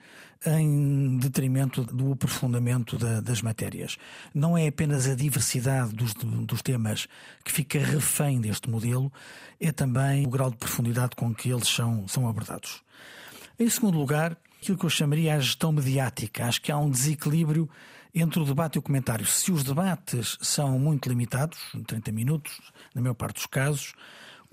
[0.46, 3.98] em detrimento do aprofundamento da, das matérias.
[4.34, 7.08] Não é apenas a diversidade dos, dos temas
[7.44, 9.12] que fica refém deste modelo,
[9.60, 12.84] é também o grau de profundidade com que eles são, são abordados.
[13.58, 16.46] Em segundo lugar, aquilo que eu chamaria a gestão mediática.
[16.46, 17.70] Acho que há um desequilíbrio
[18.14, 19.26] entre o debate e o comentário.
[19.26, 22.60] Se os debates são muito limitados, 30 minutos,
[22.94, 23.94] na maior parte dos casos,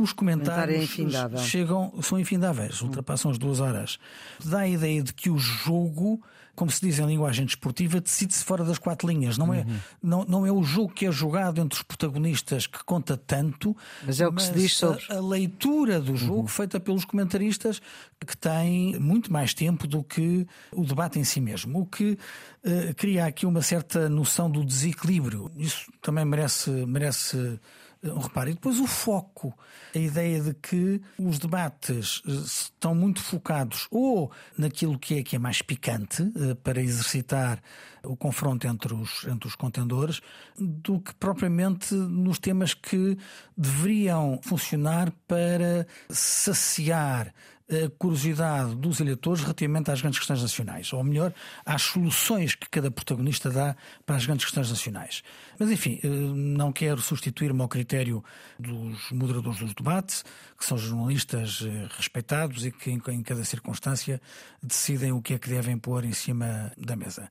[0.02, 3.98] os comentários é chegam, são infindáveis, ultrapassam as duas horas.
[4.44, 6.22] Dá a ideia de que o jogo,
[6.54, 9.38] como se diz em linguagem desportiva, decide-se fora das quatro linhas.
[9.38, 9.78] Não, é, uhum.
[10.02, 14.20] não, não é o jogo que é jogado entre os protagonistas que conta tanto, mas
[14.20, 16.48] é o que se diz sobre a, a leitura do jogo uhum.
[16.48, 17.80] feita pelos comentaristas
[18.26, 21.80] que têm muito mais tempo do que o debate em si mesmo.
[21.80, 25.50] O que uh, cria aqui uma certa noção do desequilíbrio.
[25.56, 26.70] Isso também merece.
[26.70, 27.58] merece
[28.02, 29.56] E depois o foco,
[29.94, 35.36] a ideia de que os debates eh, estão muito focados ou naquilo que é, que
[35.36, 37.62] é mais picante eh, para exercitar
[38.02, 40.20] o confronto entre os, entre os contendores,
[40.58, 43.16] do que propriamente nos temas que
[43.56, 47.32] deveriam funcionar para saciar
[47.70, 51.32] a curiosidade dos eleitores relativamente às grandes questões nacionais, ou melhor,
[51.64, 55.22] às soluções que cada protagonista dá para as grandes questões nacionais.
[55.58, 58.22] Mas enfim, eh, não quero substituir-me ao critério
[58.58, 60.24] dos moderadores dos debates,
[60.58, 64.20] que são jornalistas eh, respeitados e que em cada circunstância
[64.62, 67.30] decidem o que é que devem pôr em cima da mesa.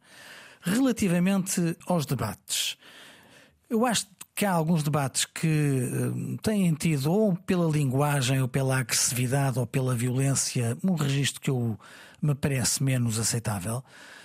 [0.61, 2.77] Relativamente aos debates,
[3.69, 8.79] Eu acho que há alguns debates que uh, têm tido, ou pela linguagem, ou pela
[8.79, 11.77] agressividade, ou pela violência, um registro que eu,
[12.21, 13.83] me parece menos aceitável.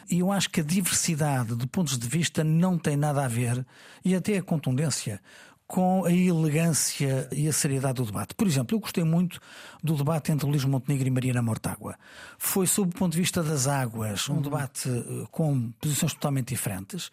[0.08, 3.66] E eu acho que a diversidade de pontos de vista não tem nada a ver,
[4.04, 5.20] e até a contundência,
[5.66, 8.34] com a elegância e a seriedade do debate.
[8.34, 9.40] Por exemplo, eu gostei muito
[9.82, 11.96] do debate entre Luís Montenegro e Mariana Mortágua.
[12.38, 14.42] Foi sob o ponto de vista das águas, um uhum.
[14.42, 17.10] debate eh, com posições totalmente diferentes.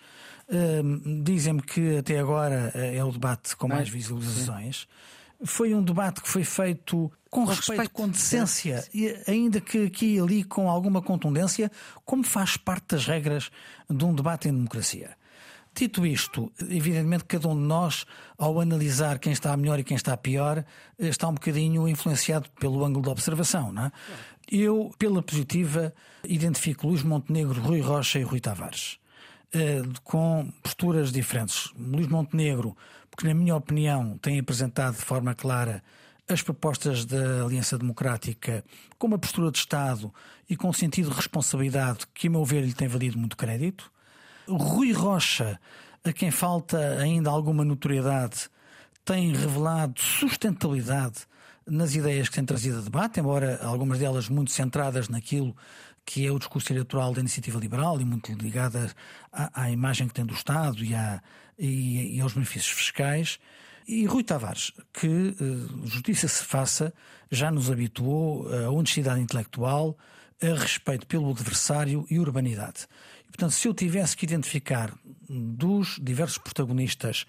[1.23, 4.81] Dizem-me que até agora eh, é o debate com mais visualizações.
[4.81, 5.45] Sim.
[5.45, 9.85] Foi um debate que foi feito com, com respeito, respeito, com decência, e ainda que
[9.85, 11.71] aqui e ali com alguma contundência,
[12.05, 13.49] como faz parte das regras
[13.89, 15.17] de um debate em democracia.
[15.75, 18.05] Dito isto, evidentemente cada um de nós,
[18.37, 20.63] ao analisar quem está melhor e quem está pior,
[20.99, 23.71] está um bocadinho influenciado pelo ângulo de observação.
[23.71, 23.91] Não é?
[24.49, 25.91] Eu, pela positiva,
[26.23, 28.99] identifico Luís Montenegro, Rui Rocha e Rui Tavares.
[29.55, 31.71] Eh, com posturas diferentes.
[31.77, 32.75] Luís Montenegro,
[33.11, 35.83] porque, na minha opinião, tem apresentado de forma clara
[36.27, 38.65] as propostas da Aliança Democrática
[38.97, 40.11] com uma postura de Estado
[40.49, 43.91] e com um sentido de responsabilidade que, a meu ver, lhe tem valido muito crédito.
[44.47, 45.59] Rui Rocha,
[46.03, 48.49] a quem falta ainda alguma notoriedade,
[49.05, 51.27] tem revelado sustentabilidade
[51.67, 55.55] nas ideias que tem trazido a debate, embora algumas delas muito centradas naquilo
[56.05, 58.91] que é o discurso eleitoral da iniciativa liberal e muito ligada
[59.31, 61.21] à, à imagem que tem do Estado e, à,
[61.57, 63.39] e, e, aos benefícios fiscais.
[63.87, 66.93] E Rui Tavares, que uh, justiça se faça,
[67.29, 69.97] já nos habituou a honestidade intelectual,
[70.41, 72.87] a respeito pelo adversário e urbanidade.
[73.27, 74.93] Portanto, se eu tivesse que identificar
[75.27, 77.25] dos diversos protagonistas,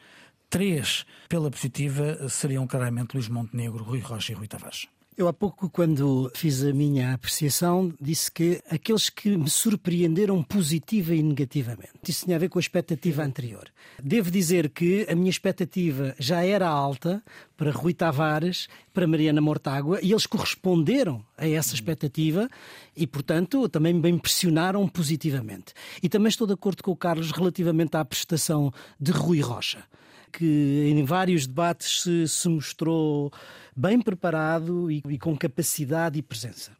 [0.51, 4.87] três pela positiva seriam claramente Luís Montenegro, Rui Rocha e Rui Tavares.
[5.17, 11.15] Eu há pouco, quando fiz a minha apreciação, disse que aqueles que me surpreenderam positiva
[11.15, 11.93] e negativamente.
[12.09, 13.71] Isso tinha a ver com a expectativa anterior.
[14.03, 17.23] Devo dizer que a minha expectativa já era alta
[17.57, 22.49] para Rui Tavares, para Mariana Mortágua, e eles corresponderam a essa expectativa
[22.97, 25.75] e, portanto, também me impressionaram positivamente.
[26.03, 29.85] E também estou de acordo com o Carlos relativamente à prestação de Rui Rocha
[30.37, 33.33] que em vários debates se, se mostrou
[33.77, 36.73] bem preparado e, e com capacidade e presença.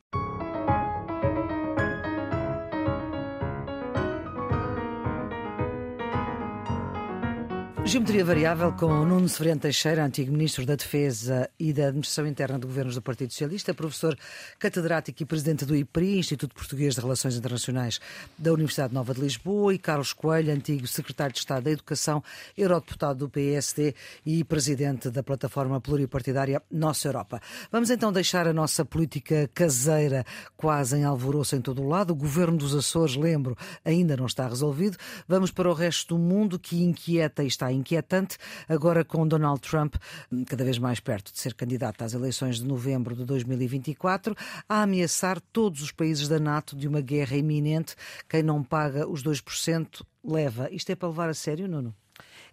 [7.87, 12.67] Geometria Variável com Nuno Severino Teixeira, antigo Ministro da Defesa e da Administração Interna do
[12.67, 14.19] Governos do Partido Socialista, professor
[14.59, 18.01] catedrático e presidente do IPRI, Instituto Português de Relações Internacionais
[18.39, 22.25] da Universidade Nova de Lisboa, e Carlos Coelho, antigo Secretário de Estado da Educação,
[22.57, 23.95] eurodeputado do PSD
[24.25, 27.41] e presidente da plataforma pluripartidária Nossa Europa.
[27.71, 30.25] Vamos então deixar a nossa política caseira
[30.57, 32.13] quase em alvoroço em todo o lado.
[32.13, 34.97] O governo dos Açores, lembro, ainda não está resolvido.
[35.29, 39.97] Vamos para o resto do mundo que inquieta e está inquietante, agora com Donald Trump
[40.33, 44.35] hum, cada vez mais perto de ser candidato às eleições de novembro de 2024,
[44.69, 47.95] a ameaçar todos os países da NATO de uma guerra iminente.
[48.29, 50.69] Quem não paga os 2% leva.
[50.71, 51.95] Isto é para levar a sério, Nuno?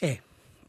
[0.01, 0.19] É.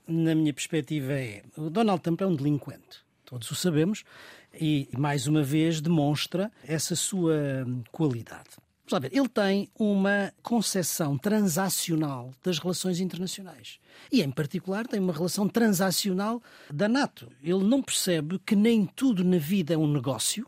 [0.07, 1.43] Na minha perspectiva, é.
[1.57, 3.03] O Donald Trump é um delinquente.
[3.25, 4.05] Todos o sabemos.
[4.53, 8.51] E, mais uma vez, demonstra essa sua qualidade.
[8.85, 13.79] Vamos lá ver, ele tem uma concepção transacional das relações internacionais.
[14.11, 17.31] E, em particular, tem uma relação transacional da NATO.
[17.43, 20.47] Ele não percebe que nem tudo na vida é um negócio,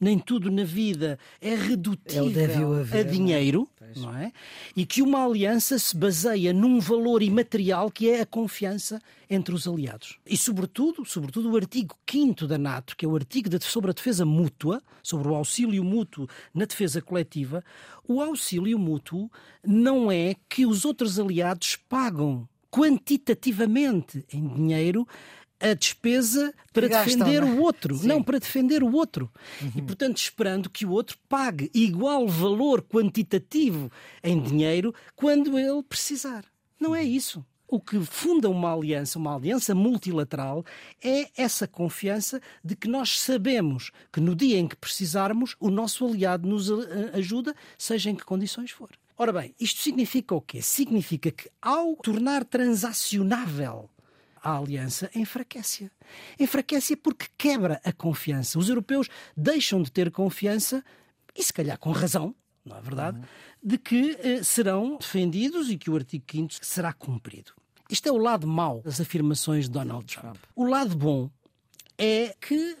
[0.00, 3.92] nem tudo na vida é redutível haver, a dinheiro, não é?
[3.96, 4.32] não é?
[4.74, 9.66] E que uma aliança se baseia num valor imaterial que é a confiança entre os
[9.66, 10.18] aliados.
[10.26, 14.24] E, sobretudo, sobretudo o artigo 5 da NATO, que é o artigo sobre a defesa
[14.24, 17.64] mútua, sobre o auxílio mútuo na defesa coletiva,
[18.06, 19.30] o auxílio mútuo
[19.64, 25.06] não é que os outros aliados pagam quantitativamente em dinheiro
[25.60, 27.48] a despesa para gastam, defender não?
[27.48, 27.52] É?
[27.52, 27.96] o outro.
[27.96, 28.06] Sim.
[28.06, 29.30] Não, para defender o outro.
[29.60, 29.72] Uhum.
[29.76, 33.90] E, portanto, esperando que o outro pague igual valor quantitativo
[34.22, 36.44] em dinheiro quando ele precisar.
[36.78, 37.44] Não é isso.
[37.68, 40.64] O que funda uma aliança, uma aliança multilateral,
[41.02, 46.06] é essa confiança de que nós sabemos que no dia em que precisarmos, o nosso
[46.06, 46.70] aliado nos
[47.12, 48.90] ajuda, seja em que condições for.
[49.18, 50.62] Ora bem, isto significa o quê?
[50.62, 53.90] Significa que ao tornar transacionável
[54.46, 55.90] a aliança enfraquece.
[56.38, 58.58] Enfraquece porque quebra a confiança.
[58.60, 60.84] Os europeus deixam de ter confiança,
[61.34, 62.32] e se calhar com razão,
[62.64, 63.24] não é verdade, uhum.
[63.60, 67.52] de que eh, serão defendidos e que o artigo 5 será cumprido.
[67.90, 70.36] Isto é o lado mau das afirmações de Donald Trump.
[70.54, 71.28] O lado bom
[71.98, 72.76] é que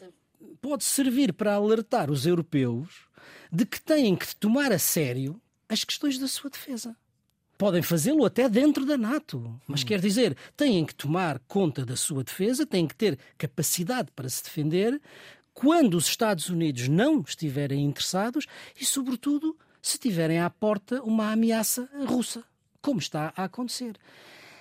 [0.60, 3.08] pode servir para alertar os europeus
[3.50, 6.96] de que têm que tomar a sério as questões da sua defesa.
[7.58, 12.22] Podem fazê-lo até dentro da NATO, mas quer dizer, têm que tomar conta da sua
[12.22, 15.00] defesa, têm que ter capacidade para se defender
[15.54, 18.46] quando os Estados Unidos não estiverem interessados
[18.78, 22.44] e, sobretudo, se tiverem à porta uma ameaça russa,
[22.82, 23.96] como está a acontecer.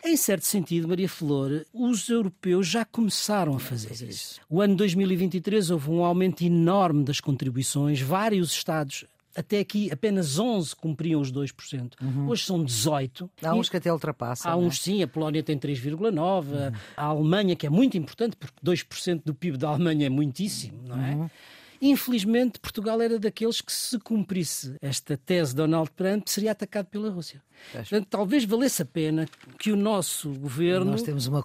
[0.05, 4.39] Em certo sentido, Maria Flor, os europeus já começaram a fazer isso.
[4.47, 9.03] O ano 2023 houve um aumento enorme das contribuições, vários Estados
[9.35, 11.93] até aqui apenas 11 cumpriam os 2%.
[12.01, 12.29] Uhum.
[12.29, 13.29] Hoje são 18.
[13.43, 14.51] Há uns que até ultrapassam.
[14.51, 14.81] Há uns é?
[14.81, 16.77] sim, a Polónia tem 3,9%, uhum.
[16.95, 21.05] a Alemanha, que é muito importante, porque 2% do PIB da Alemanha é muitíssimo, não
[21.05, 21.15] é?
[21.15, 21.29] Uhum.
[21.81, 27.09] Infelizmente, Portugal era daqueles que, se cumprisse esta tese de Donald Trump, seria atacado pela
[27.09, 27.43] Rússia.
[27.71, 29.27] Portanto, talvez valesse a pena
[29.59, 30.95] que o nosso governo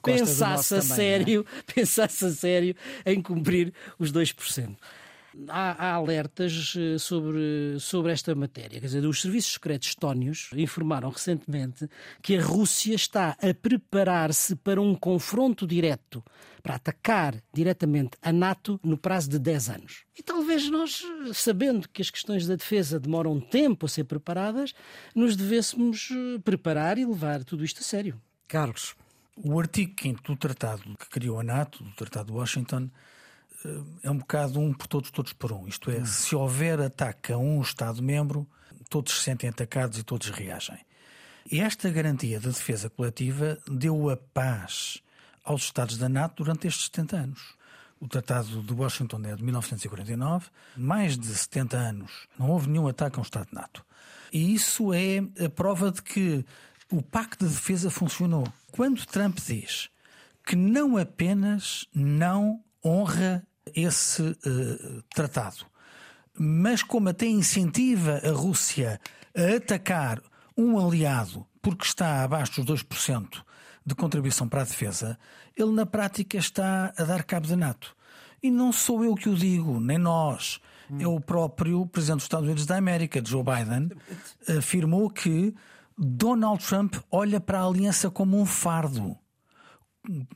[0.03, 0.97] pensasse a, também, é?
[0.97, 1.63] sério, é?
[1.75, 4.77] pensasse a sério em cumprir os 2%
[5.49, 8.81] há, há, alertas eh, sobre, sobre esta matéria.
[8.81, 11.89] Quer dizer, os serviços secretos estónios informaram recentemente
[12.23, 16.25] que a Rússia está a preparar-se para um confronto direto,
[16.63, 20.05] para atacar diretamente a NATO no prazo de 10 anos.
[20.19, 24.75] E talvez nós, sabendo que as questões da defesa demoram tempo a ser preparadas,
[25.15, 28.21] nos devêssemos eh, preparar e levar tudo isto a sério.
[28.47, 28.95] Carlos.
[29.43, 33.10] O artigo 5 do tratado que criou a NATO, do Tratado de Washington, eh,
[34.03, 35.67] é um bocado um por todos, todos por um.
[35.67, 36.07] Isto é, hum.
[36.07, 38.49] se houver ataque a um Estado-membro,
[38.89, 40.79] todos se sentem atacados e todos reagem.
[41.51, 45.03] E esta garantia da defesa coletiva deu a paz
[45.45, 47.55] aos Estados da NATO durante estes 70 anos.
[47.99, 53.19] O Tratado de Washington é de 1949, mais de 70 anos não houve nenhum ataque
[53.19, 53.85] a um Estado NATO.
[54.33, 56.45] E isso é a prova de que
[56.91, 58.47] o Pacto de Defesa funcionou.
[58.73, 59.91] Quando Trump diz
[60.47, 65.67] que não apenas não honra esse uh, tratado.
[66.39, 69.01] Mas como até incentiva a Rússia
[69.37, 70.23] a atacar
[70.57, 73.43] um aliado porque está abaixo dos 2%
[73.85, 75.19] de contribuição para a defesa,
[75.57, 77.95] ele na prática está a dar cabo da NATO.
[78.43, 80.61] E não sou eu que o digo, nem nós.
[80.99, 83.91] É o próprio Presidente dos Estados Unidos da América, Joe Biden,
[84.59, 85.55] afirmou que
[85.97, 89.17] Donald Trump olha para a aliança como um fardo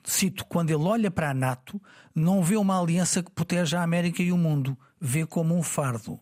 [0.02, 1.80] cito, quando ele olha para a NATO,
[2.14, 6.18] não vê uma aliança que protege a América e o mundo, vê como um fardo.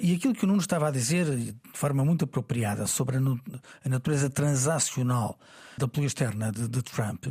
[0.00, 4.28] E aquilo que o Nuno estava a dizer, de forma muito apropriada, sobre a natureza
[4.28, 5.38] transacional
[5.78, 7.26] da política externa de, de Trump,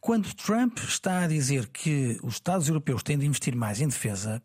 [0.00, 4.42] quando Trump está a dizer que os Estados europeus têm de investir mais em defesa,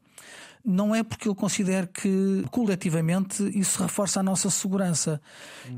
[0.67, 5.21] não é porque ele considera que coletivamente isso reforça a nossa segurança.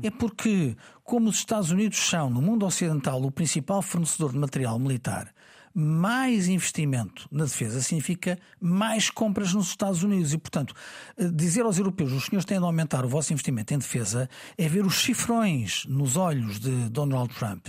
[0.02, 4.76] É porque, como os Estados Unidos são, no mundo ocidental, o principal fornecedor de material
[4.80, 5.32] militar,
[5.74, 10.32] mais investimento na defesa significa mais compras nos Estados Unidos.
[10.32, 10.74] E, portanto,
[11.16, 14.28] eh, dizer aos europeus os senhores têm de aumentar o vosso investimento em defesa
[14.58, 17.68] é ver os cifrões nos olhos de Donald Trump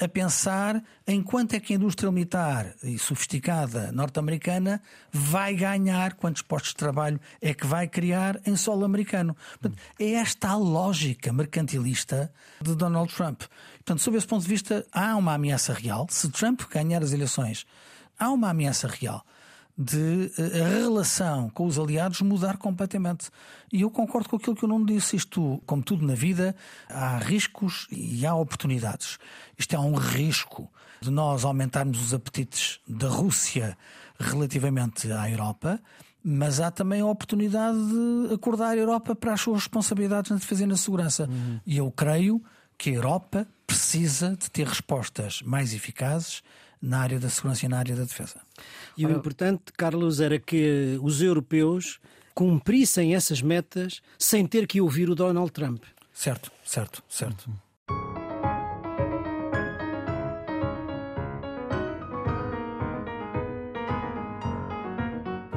[0.00, 4.80] a pensar em quanto é que a indústria militar e sofisticada norte-americana
[5.12, 9.36] vai ganhar, quantos postos de trabalho é que vai criar em solo americano.
[9.60, 12.32] Portanto, é esta a lógica mercantilista
[12.62, 13.42] de Donald Trump.
[13.90, 16.06] Portanto, sob esse ponto de vista, há uma ameaça real.
[16.10, 17.66] Se Trump ganhar as eleições,
[18.16, 19.26] há uma ameaça real
[19.76, 23.30] de eh, a relação com os aliados mudar completamente.
[23.72, 25.16] E eu concordo com aquilo que eu não disse.
[25.16, 26.54] Isto, como tudo na vida,
[26.88, 29.18] há riscos e há oportunidades.
[29.58, 33.76] Isto é um risco de nós aumentarmos os apetites da Rússia
[34.20, 35.80] relativamente à Europa,
[36.22, 40.62] mas há também a oportunidade de acordar a Europa para as suas responsabilidades na defesa
[40.62, 41.28] e na segurança.
[41.28, 41.60] Uhum.
[41.66, 42.40] E eu creio
[42.78, 46.42] que a Europa precisa de ter respostas mais eficazes
[46.82, 48.40] na área da segurança e na área da defesa.
[48.98, 52.00] E o importante, Carlos, era que os europeus
[52.34, 55.84] cumprissem essas metas sem ter que ouvir o Donald Trump.
[56.12, 57.48] Certo, certo, certo.
[57.48, 57.70] Uhum.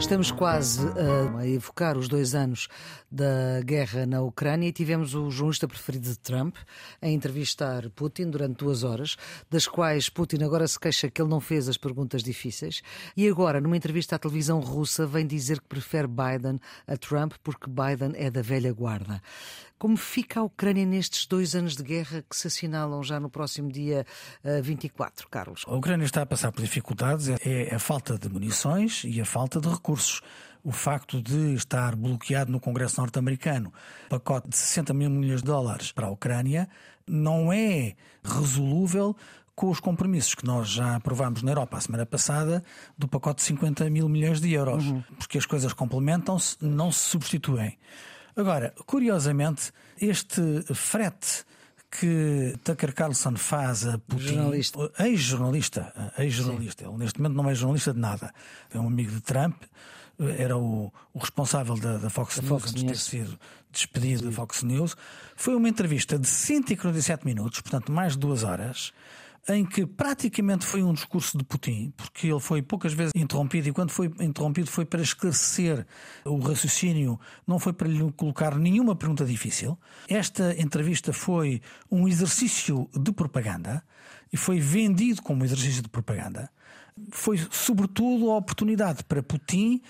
[0.04, 0.86] Estamos quase
[1.40, 2.68] a evocar os dois anos
[3.14, 6.56] da guerra na Ucrânia e tivemos o jornalista preferido de Trump
[7.00, 9.16] a entrevistar Putin durante duas horas,
[9.52, 12.82] das quais Putin agora se queixa que ele não fez as perguntas difíceis
[13.16, 17.70] e agora, numa entrevista à televisão russa, vem dizer que prefere Biden a Trump porque
[17.70, 19.22] Biden é da velha guarda.
[19.78, 23.70] Como fica a Ucrânia nestes dois anos de guerra que se assinalam já no próximo
[23.72, 24.06] dia
[24.64, 25.66] 24, eh, Carlos?
[25.68, 29.60] A Ucrânia está a passar por dificuldades, é a falta de munições e a falta
[29.60, 30.22] de recursos
[30.64, 33.74] o facto de estar bloqueado no Congresso norte-americano
[34.10, 36.70] pacote de 60 mil milhões de dólares para a Ucrânia
[37.08, 39.16] não é resolúvel
[39.56, 42.64] com os compromissos que nós já aprovámos na Europa a semana passada
[42.98, 45.04] do pacote de 50 mil milhões de euros, uhum.
[45.20, 47.78] porque as coisas complementam-se, não se substituem.
[48.36, 49.72] Agora, curiosamente,
[50.02, 50.42] este
[50.74, 51.46] frete
[52.00, 54.92] que Tucker Carlson faz a Putin, jornalista.
[54.98, 58.34] ex-jornalista, ex-jornalista, ele neste momento não é jornalista de nada,
[58.74, 59.62] é um amigo de Trump,
[60.20, 63.04] era o, o responsável da, da Fox, News Fox antes de ter News.
[63.04, 63.40] sido
[63.72, 64.96] despedido da Fox News.
[65.36, 68.94] Foi uma entrevista de 147 minutos, portanto mais de duas horas,
[69.50, 73.74] em que praticamente foi um discurso de Putin, porque ele foi poucas vezes interrompido e
[73.74, 75.86] quando foi interrompido foi para esclarecer
[76.24, 79.78] o raciocínio, não foi para lhe colocar nenhuma pergunta difícil.
[80.08, 81.62] Esta entrevista foi
[81.92, 83.84] um exercício de propaganda
[84.32, 86.50] e foi vendido como exercício de propaganda.
[87.12, 89.82] Foi sobretudo a oportunidade para Putin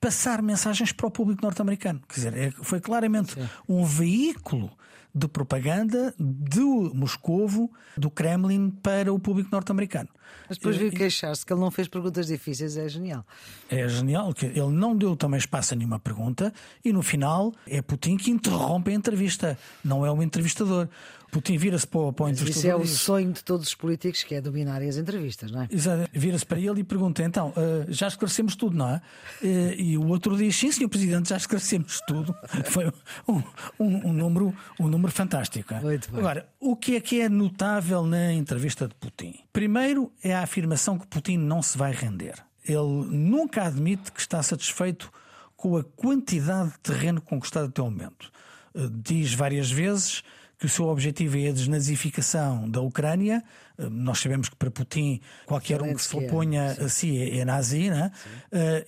[0.00, 2.00] passar mensagens para o público norte-americano.
[2.08, 3.36] Quer dizer, é- foi claramente
[3.68, 4.70] um veículo
[5.14, 10.08] de propaganda do Moscovo, do Kremlin, para o público norte-americano.
[10.48, 13.26] Mas depois veio queixar-se que ele não fez perguntas difíceis, é genial.
[13.68, 16.52] É genial que ele não deu também espaço a nenhuma pergunta
[16.84, 20.88] e no final é Putin que interrompe a entrevista, não é o entrevistador.
[21.30, 24.22] Putin vira-se para, o- para o Isso é entrevistador o sonho de todos os políticos,
[24.22, 25.68] que é dominarem as entrevistas, não é?
[25.70, 26.10] Exato.
[26.12, 29.02] Vira-se para ele e pergunta: então, eh, já esclarecemos tudo, não é?
[29.42, 32.34] Eh, e o outro diz: sim, senhor Presidente, já esclarecemos tudo.
[32.66, 32.86] Foi
[33.28, 33.42] um,
[33.78, 35.72] um- um número, um número fantástico.
[35.74, 35.80] é?
[35.80, 36.20] Muito bem.
[36.20, 39.34] Agora, o que é que é notável na entrevista de Putin?
[39.52, 42.34] Primeiro é a afirmação que Putin não se vai render.
[42.64, 45.10] Ele nunca admite que está satisfeito
[45.56, 48.30] com a quantidade de terreno conquistado até o momento.
[48.74, 50.22] Eh, Diz várias vezes
[50.60, 53.42] que o seu objetivo é a desnazificação da Ucrânia.
[53.78, 57.38] Eh, Nós sabemos que para Putin qualquer um que se é, oponha a si é,
[57.38, 58.12] é nazi, né?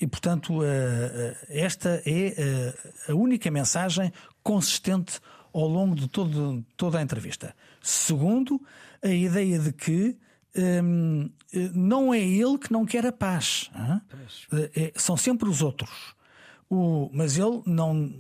[0.00, 2.74] E portanto eh, esta é
[3.08, 4.12] a única mensagem
[4.42, 5.18] consistente
[5.52, 7.54] ao longo de todo, toda a entrevista.
[7.82, 8.60] Segundo,
[9.02, 10.16] a ideia de que
[10.56, 11.30] hum,
[11.74, 13.70] não é ele que não quer a paz.
[14.74, 16.14] é- são sempre os outros.
[16.74, 18.10] O- mas ele não,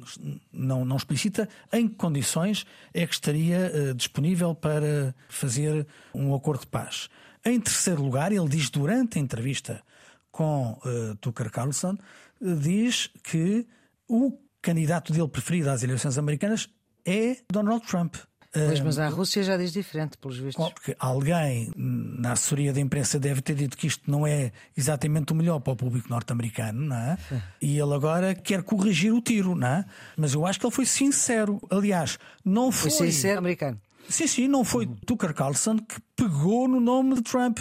[0.52, 6.60] não, não explicita em que condições é que estaria eh, disponível para fazer um acordo
[6.60, 7.08] de paz.
[7.46, 9.82] Em terceiro lugar, ele diz durante a entrevista
[10.30, 11.96] com eh, Tucker Carlson,
[12.42, 13.66] eh, diz que
[14.06, 16.68] o candidato dele preferido às eleições americanas
[17.06, 18.16] é Donald Trump.
[18.52, 20.68] Pois, mas a Rússia já diz diferente, pelos vistos.
[20.70, 25.34] porque alguém na assessoria da imprensa deve ter dito que isto não é exatamente o
[25.34, 27.16] melhor para o público norte-americano, não é?
[27.62, 29.84] E ele agora quer corrigir o tiro, não é?
[30.16, 31.60] Mas eu acho que ele foi sincero.
[31.70, 33.10] Aliás, não Foi foi.
[33.10, 33.80] sincero americano.
[34.08, 37.60] Sim, sim, não foi Tucker Carlson que pegou no nome de Trump.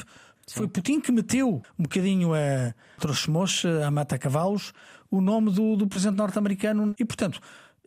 [0.50, 3.30] Foi Putin que meteu um bocadinho a trouxe
[3.86, 4.74] a mata-cavalos,
[5.10, 6.94] o nome do, do presidente norte-americano.
[7.00, 7.40] E, portanto,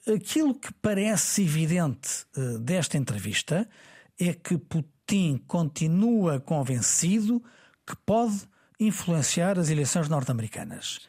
[0.07, 3.69] aquilo que parece evidente eh, desta entrevista
[4.19, 7.43] é que Putin continua convencido
[7.87, 8.43] que pode
[8.79, 11.01] influenciar as eleições norte-americanas.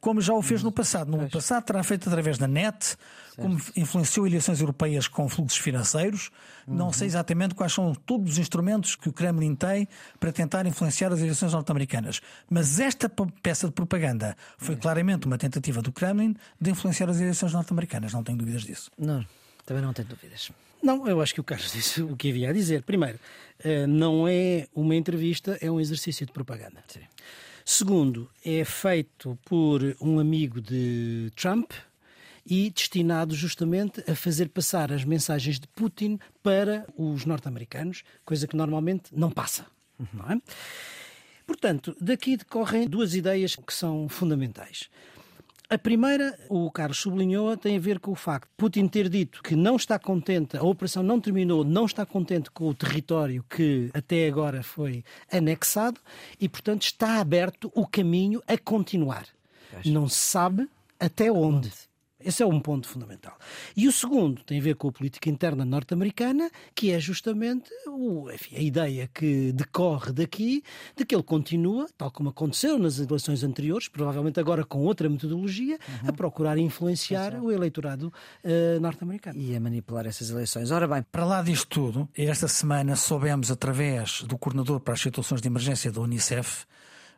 [0.00, 1.10] Como já o fez no passado.
[1.10, 2.96] No passado terá feito através da net,
[3.36, 6.30] como influenciou eleições europeias com fluxos financeiros.
[6.66, 9.88] Não sei exatamente quais são todos os instrumentos que o Kremlin tem
[10.18, 12.20] para tentar influenciar as eleições norte-americanas.
[12.48, 13.10] Mas esta
[13.42, 18.12] peça de propaganda foi claramente uma tentativa do Kremlin de influenciar as eleições norte-americanas.
[18.12, 18.90] Não tenho dúvidas disso.
[18.98, 19.24] Não,
[19.66, 20.50] também não tenho dúvidas.
[20.82, 22.82] Não, eu acho que o Carlos disse o que havia a dizer.
[22.82, 23.18] Primeiro,
[23.62, 26.82] eh, não é uma entrevista, é um exercício de propaganda.
[27.72, 31.70] Segundo, é feito por um amigo de Trump
[32.44, 38.56] e destinado justamente a fazer passar as mensagens de Putin para os norte-americanos, coisa que
[38.56, 39.66] normalmente não passa.
[40.12, 40.40] Não é?
[41.46, 44.90] Portanto, daqui decorrem duas ideias que são fundamentais.
[45.72, 49.40] A primeira, o Carlos sublinhou, tem a ver com o facto de Putin ter dito
[49.40, 53.88] que não está contente, a operação não terminou, não está contente com o território que
[53.94, 56.00] até agora foi anexado
[56.40, 59.28] e, portanto, está aberto o caminho a continuar.
[59.84, 60.68] Não se sabe
[60.98, 61.72] até onde.
[62.22, 63.36] Esse é um ponto fundamental.
[63.76, 68.30] E o segundo tem a ver com a política interna norte-americana, que é justamente o,
[68.30, 70.62] enfim, a ideia que decorre daqui
[70.96, 75.78] de que ele continua, tal como aconteceu nas eleições anteriores, provavelmente agora com outra metodologia,
[76.06, 78.12] a procurar influenciar o eleitorado
[78.44, 79.38] eh, norte-americano.
[79.38, 80.70] E a manipular essas eleições.
[80.70, 85.40] Ora bem, Para lá disto tudo, esta semana soubemos, através do coordenador para as situações
[85.40, 86.64] de emergência da Unicef,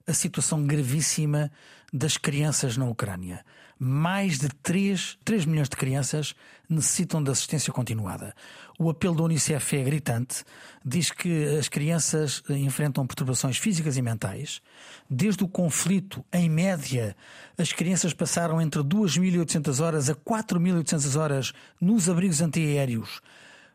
[0.07, 1.51] a situação gravíssima
[1.93, 3.45] das crianças na Ucrânia.
[3.85, 6.37] Mais de 3, 3 milhões de crianças
[6.71, 8.33] necessitam de assistência continuada.
[8.79, 10.45] O apelo da Unicef é gritante,
[10.85, 14.63] diz que as crianças enfrentam perturbações físicas e mentais.
[15.11, 17.17] Desde o conflito, em média,
[17.59, 23.21] as crianças passaram entre 2.800 horas a 4.800 horas nos abrigos antiaéreos.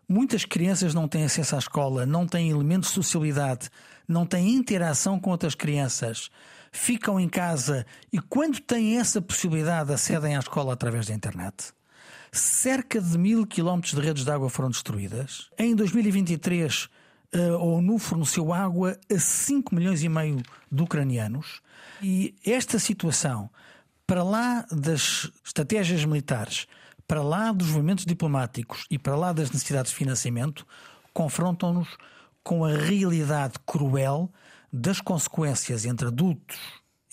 [0.07, 3.69] Muitas crianças não têm acesso à escola, não têm elementos de socialidade,
[4.07, 6.31] não têm interação com outras crianças,
[6.77, 11.73] ficam em casa e, quando têm essa possibilidade, acedem à escola através da internet.
[12.31, 15.49] cerca de mil quilómetros de redes de água foram destruídas.
[15.57, 16.89] Em 2023,
[17.33, 21.61] a ONU forneceu água a 5 milhões e meio de ucranianos.
[22.01, 23.49] E esta situação,
[24.05, 26.67] para lá das estratégias militares,
[27.07, 30.67] para lá dos movimentos diplomáticos e para lá das necessidades de financiamento,
[31.13, 31.97] confrontam-nos
[32.43, 34.31] com a realidade cruel
[34.77, 36.57] das consequências entre adultos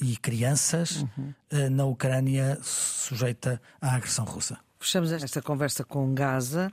[0.00, 1.32] e crianças uhum.
[1.70, 4.58] na Ucrânia sujeita à agressão russa.
[4.78, 6.70] Fechamos esta conversa com Gaza,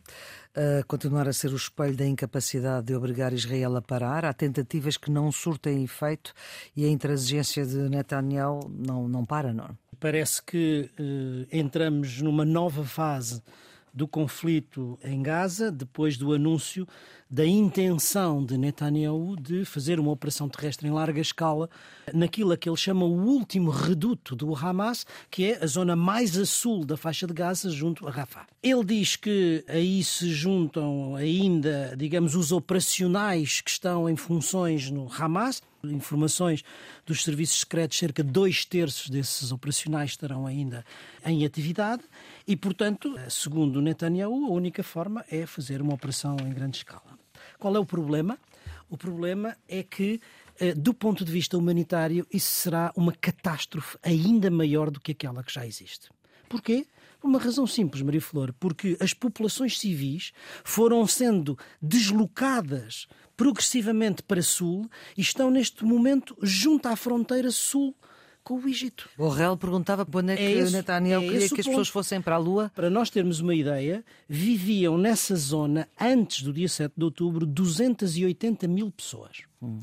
[0.54, 4.26] a continuar a ser o espelho da incapacidade de obrigar Israel a parar.
[4.26, 6.34] Há tentativas que não surtem efeito
[6.76, 9.78] e a intransigência de Netanyahu não, não para, não?
[9.98, 13.42] Parece que eh, entramos numa nova fase
[13.94, 16.88] do conflito em Gaza, depois do anúncio
[17.30, 21.70] da intenção de Netanyahu de fazer uma operação terrestre em larga escala
[22.14, 26.46] naquilo que ele chama o último reduto do Hamas, que é a zona mais a
[26.46, 28.48] sul da faixa de Gaza, junto a Rafah.
[28.62, 35.10] Ele diz que aí se juntam ainda, digamos, os operacionais que estão em funções no
[35.12, 36.64] Hamas, informações
[37.06, 40.86] dos serviços secretos, cerca de dois terços desses operacionais estarão ainda
[41.26, 42.04] em atividade
[42.48, 47.20] e, portanto, segundo Netanyahu, a única forma é fazer uma operação em grande escala.
[47.60, 48.38] Qual é o problema?
[48.90, 50.20] O problema é que,
[50.60, 55.44] eh, do ponto de vista humanitário, isso será uma catástrofe ainda maior do que aquela
[55.44, 56.10] que já existe.
[56.50, 56.86] Porquê?
[57.22, 60.32] Por uma razão simples, Maria Flor, porque as populações civis
[60.64, 63.08] foram sendo deslocadas
[63.38, 67.96] progressivamente para sul e estão neste momento junto à fronteira sul
[68.44, 69.08] com o Egito.
[69.18, 72.36] O Borrell perguntava quando é que é Netanyahu é queria que as pessoas fossem para
[72.36, 72.72] a Lua.
[72.74, 78.68] Para nós termos uma ideia, viviam nessa zona, antes do dia 7 de outubro, 280
[78.68, 79.44] mil pessoas.
[79.62, 79.80] Hum.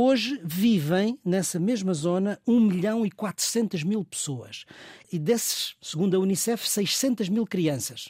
[0.00, 4.64] Hoje vivem nessa mesma zona 1 milhão e 400 mil pessoas.
[5.12, 8.08] E desses, segundo a Unicef, 600 mil crianças.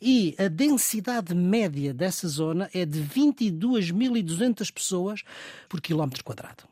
[0.00, 5.22] E a densidade média dessa zona é de 22.200 pessoas
[5.68, 6.64] por quilómetro quadrado.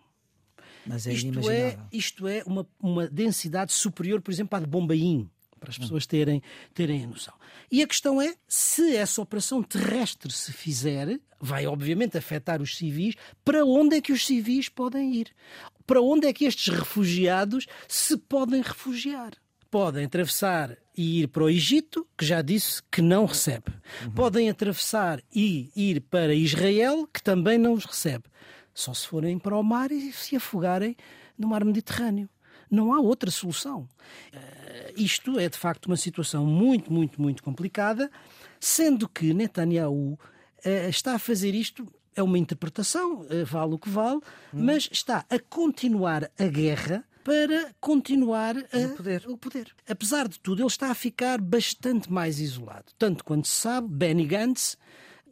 [0.86, 5.28] Mas é isto é, isto é uma, uma densidade superior, por exemplo, à de Bombaim,
[5.60, 5.82] para as hum.
[5.82, 7.34] pessoas terem, terem a noção.
[7.70, 13.14] E a questão é, se essa operação terrestre se fizer, vai obviamente afetar os civis,
[13.44, 15.28] para onde é que os civis podem ir?
[15.86, 19.32] Para onde é que estes refugiados se podem refugiar?
[19.70, 23.72] Podem atravessar e ir para o Egito, que já disse que não recebe.
[24.04, 24.10] Uhum.
[24.10, 28.24] Podem atravessar e ir para Israel, que também não os recebe.
[28.74, 30.96] Só se forem para o mar e se afogarem
[31.38, 32.28] no mar Mediterrâneo.
[32.70, 33.88] Não há outra solução.
[34.32, 38.10] Uh, isto é de facto uma situação muito, muito, muito complicada,
[38.58, 40.18] sendo que Netanyahu uh,
[40.88, 41.86] está a fazer isto.
[42.14, 44.20] É uma interpretação, uh, vale o que vale,
[44.52, 44.64] hum.
[44.64, 49.24] mas está a continuar a guerra para continuar a, o, poder.
[49.28, 49.74] o poder.
[49.88, 52.86] Apesar de tudo, ele está a ficar bastante mais isolado.
[52.98, 54.76] Tanto quanto se sabe, Benny Gantz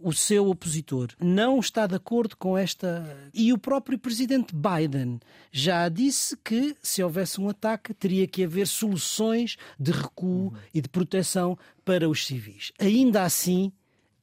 [0.01, 3.31] o seu opositor não está de acordo com esta.
[3.35, 5.21] E o próprio presidente Biden
[5.51, 10.89] já disse que, se houvesse um ataque, teria que haver soluções de recuo e de
[10.89, 12.73] proteção para os civis.
[12.79, 13.73] Ainda assim,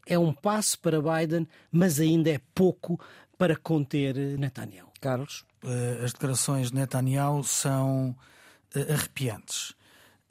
[0.05, 2.99] é um passo para Biden, mas ainda é pouco
[3.37, 4.91] para conter Netanyahu.
[5.01, 5.45] Carlos?
[5.63, 8.15] Eh, as declarações de Netanyahu são
[8.73, 9.73] eh, arrepiantes.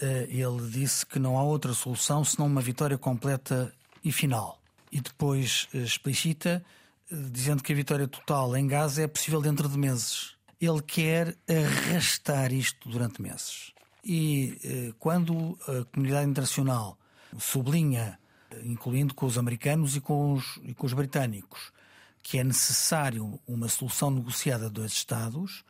[0.01, 3.72] Eh, ele disse que não há outra solução senão uma vitória completa
[4.03, 4.63] e final
[4.95, 6.64] e depois eh, explicita,
[7.11, 10.36] eh, dizendo que a vitória total em Gaza é possível dentro de meses.
[10.61, 13.72] Ele quer arrastar isto durante meses.
[14.05, 16.97] E eh, quando a comunidade internacional
[17.36, 18.20] sublinha,
[18.62, 21.72] incluindo com os americanos e com os, e com os britânicos,
[22.22, 25.64] que é necessário uma solução negociada de dois Estados,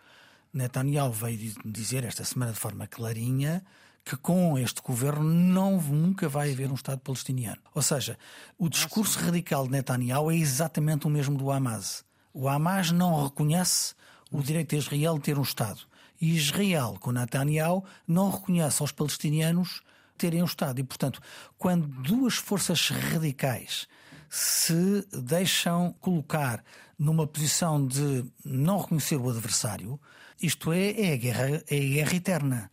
[0.53, 3.65] Netanyahu veio dizer esta semana de forma clarinha
[4.05, 7.61] que com este governo não, nunca vai haver um Estado palestiniano.
[7.75, 8.19] Ou seja,
[8.59, 12.05] o discurso radical de Netanyahu é exatamente o mesmo do Hamas.
[12.33, 13.95] O Hamas não reconhece
[14.31, 15.81] o direito de Israel de ter um Estado.
[16.21, 19.83] E Israel, com Netanyahu, não reconhece aos palestinianos
[20.19, 20.81] terem um Estado.
[20.81, 21.21] E, portanto,
[21.57, 23.89] quando duas forças radicais
[24.29, 26.63] se deixam colocar
[26.99, 29.99] numa posição de não reconhecer o adversário,
[30.43, 32.71] isto é, é a guerra, é a guerra eterna.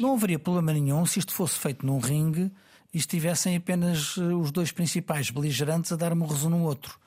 [0.00, 2.50] Não haveria problema nenhum se isto fosse feito num ringue
[2.92, 6.98] e estivessem apenas eh, os dois principais beligerantes a dar um resumo no outro.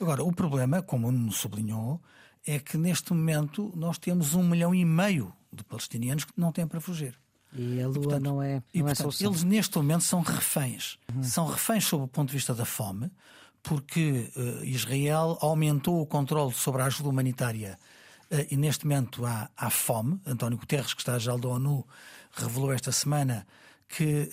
[0.00, 2.00] Agora, o problema, como o sublinhou,
[2.46, 6.66] é que neste momento nós temos um milhão e meio de palestinianos que não têm
[6.66, 7.18] para fugir.
[7.52, 10.20] E a Lua e, portanto, não é, não e, é portanto, Eles neste momento são
[10.20, 10.98] reféns.
[11.14, 11.22] Uhum.
[11.22, 13.10] São reféns sob o ponto de vista da fome,
[13.62, 17.78] porque uh, Israel aumentou o controle sobre a ajuda humanitária
[18.50, 20.20] e neste momento há, há fome.
[20.26, 21.86] António Guterres, que está já da ONU,
[22.32, 23.46] revelou esta semana
[23.88, 24.28] que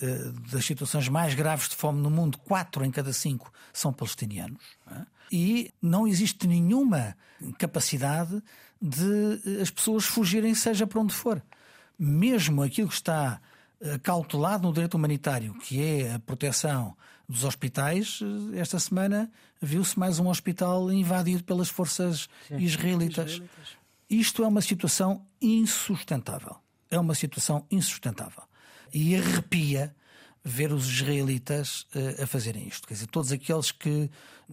[0.50, 4.62] das situações mais graves de fome no mundo, quatro em cada cinco são palestinianos.
[4.90, 5.06] É?
[5.30, 7.16] E não existe nenhuma
[7.58, 8.42] capacidade
[8.80, 11.42] de as pessoas fugirem, seja para onde for.
[11.98, 13.40] Mesmo aquilo que está
[14.02, 16.96] cautelado no direito humanitário, que é a proteção
[17.28, 18.20] dos hospitais,
[18.54, 19.30] esta semana
[19.60, 23.32] viu-se mais um hospital invadido pelas forças Sim, israelitas.
[23.32, 23.81] israelitas.
[24.12, 26.56] Isto é uma situação insustentável.
[26.90, 28.42] É uma situação insustentável.
[28.92, 29.96] E arrepia
[30.44, 32.86] ver os israelitas uh, a fazerem isto.
[32.86, 34.10] Quer dizer, todos aqueles que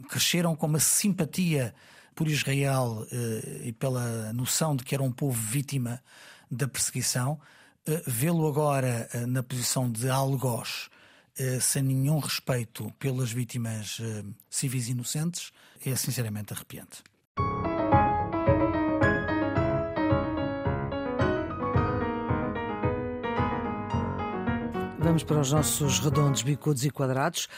[0.07, 1.75] cresceram com uma simpatia
[2.15, 6.01] por Israel uh, e pela noção de que era um povo vítima
[6.49, 10.89] da perseguição, uh, vê-lo agora na posição de algoz
[11.61, 14.01] sem nenhum respeito pelas vítimas
[14.49, 15.53] civis inocentes,
[15.85, 17.01] é sinceramente arrepiante.
[25.09, 27.49] Vamos para os nossos redondos, bicudos e quadrados.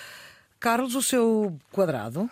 [0.58, 2.32] Carlos, o seu quadrado?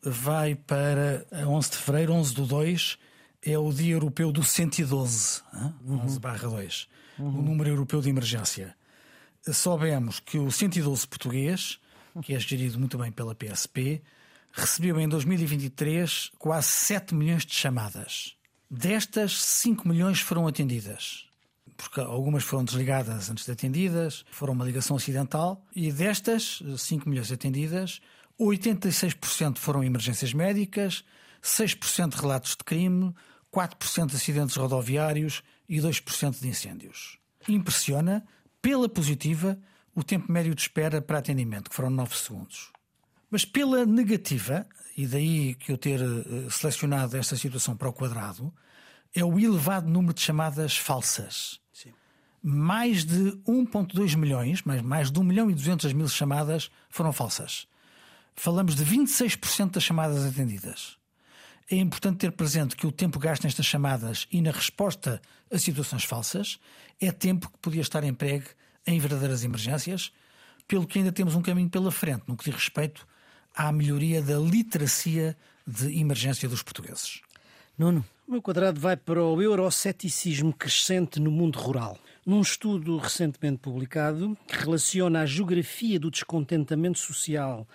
[0.00, 2.96] Vai para 11 de fevereiro, 11 do 2,
[3.44, 6.04] é o Dia Europeu do 112, uhum.
[6.04, 7.26] 11 barra 2, uhum.
[7.26, 8.76] o número europeu de emergência
[9.52, 11.80] soubemos que o 112 português,
[12.22, 14.00] que é gerido muito bem pela PSP,
[14.52, 18.36] recebeu em 2023 quase 7 milhões de chamadas.
[18.70, 21.28] Destas, 5 milhões foram atendidas.
[21.80, 27.32] Porque algumas foram desligadas antes de atendidas, foram uma ligação acidental, e destas 5 milhões
[27.32, 28.02] atendidas,
[28.38, 31.02] 86% foram emergências médicas,
[31.42, 33.14] 6% relatos de crime,
[33.50, 37.18] 4% de acidentes rodoviários e 2% de incêndios.
[37.48, 38.24] Impressiona
[38.60, 39.58] pela positiva,
[39.94, 42.70] o tempo médio de espera para atendimento, que foram 9 segundos.
[43.30, 44.66] Mas pela negativa,
[44.96, 48.52] e daí que eu ter eh, selecionado esta situação para o quadrado,
[49.14, 51.60] é o elevado número de chamadas falsas.
[52.42, 57.66] Mais de 1,2 milhões, mais, mais de 1 milhão e 200 mil chamadas foram falsas.
[58.34, 60.96] Falamos de 26% das chamadas atendidas.
[61.70, 65.20] É importante ter presente que o tempo gasto nestas chamadas e na resposta
[65.52, 66.58] a situações falsas
[67.00, 68.46] é tempo que podia estar empregue
[68.86, 70.12] em verdadeiras emergências,
[70.66, 73.06] pelo que ainda temos um caminho pela frente no que diz respeito
[73.54, 75.36] à melhoria da literacia
[75.66, 77.20] de emergência dos portugueses.
[77.78, 78.04] Nuno.
[78.26, 81.98] O meu quadrado vai para o euroceticismo crescente no mundo rural.
[82.30, 87.66] Num estudo recentemente publicado que relaciona a geografia do descontentamento social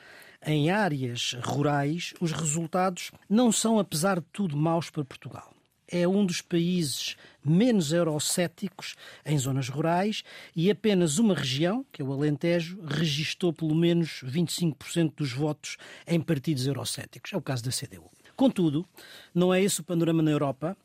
[0.47, 5.53] em áreas rurais, os resultados não são, apesar de tudo, maus para Portugal.
[5.85, 8.95] É um dos países menos eurocéticos
[9.25, 10.23] em zonas rurais
[10.55, 15.75] e apenas uma região, que é o Alentejo, registou pelo menos 25% dos votos
[16.07, 17.33] em partidos eurocéticos.
[17.33, 18.09] É o caso da CDU.
[18.37, 18.87] Contudo,
[19.33, 20.77] não é esse o panorama na Europa,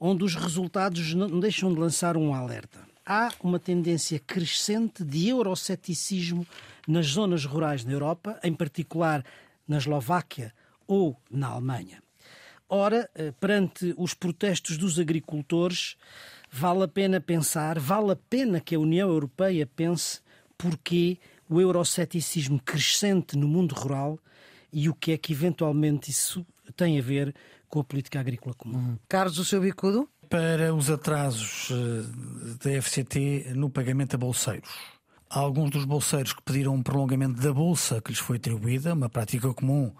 [0.00, 2.88] onde os resultados não deixam de lançar um alerta.
[3.04, 6.46] Há uma tendência crescente de euroceticismo
[6.86, 9.24] nas zonas rurais na Europa, em particular
[9.66, 10.52] na Eslováquia
[10.86, 12.02] ou na Alemanha.
[12.68, 15.96] Ora, eh, perante os protestos dos agricultores,
[16.50, 20.20] vale a pena pensar, vale a pena que a União Europeia pense
[20.56, 24.18] porquê o euroceticismo crescente no mundo rural
[24.72, 26.46] e o que é que eventualmente isso
[26.76, 27.34] tem a ver
[27.68, 28.78] com a política agrícola comum.
[28.78, 28.98] Uhum.
[29.08, 30.08] Carlos, o seu bicudo?
[30.30, 34.70] Para os atrasos eh, da FCT no pagamento a bolseiros.
[35.28, 39.08] Há alguns dos bolseiros que pediram um prolongamento da bolsa que lhes foi atribuída, uma
[39.08, 39.92] prática comum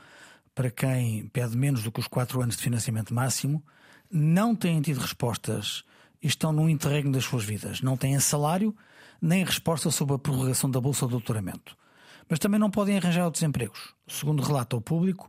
[0.55, 3.61] para quem pede menos do que os quatro anos de financiamento máximo,
[4.09, 5.83] não têm tido respostas
[6.23, 7.81] e estão num interregno das suas vidas.
[7.81, 8.73] Não têm salário,
[9.21, 11.77] nem resposta sobre a prorrogação da bolsa de doutoramento.
[12.29, 13.95] Mas também não podem arranjar outros empregos.
[14.07, 15.29] Segundo relata ao público,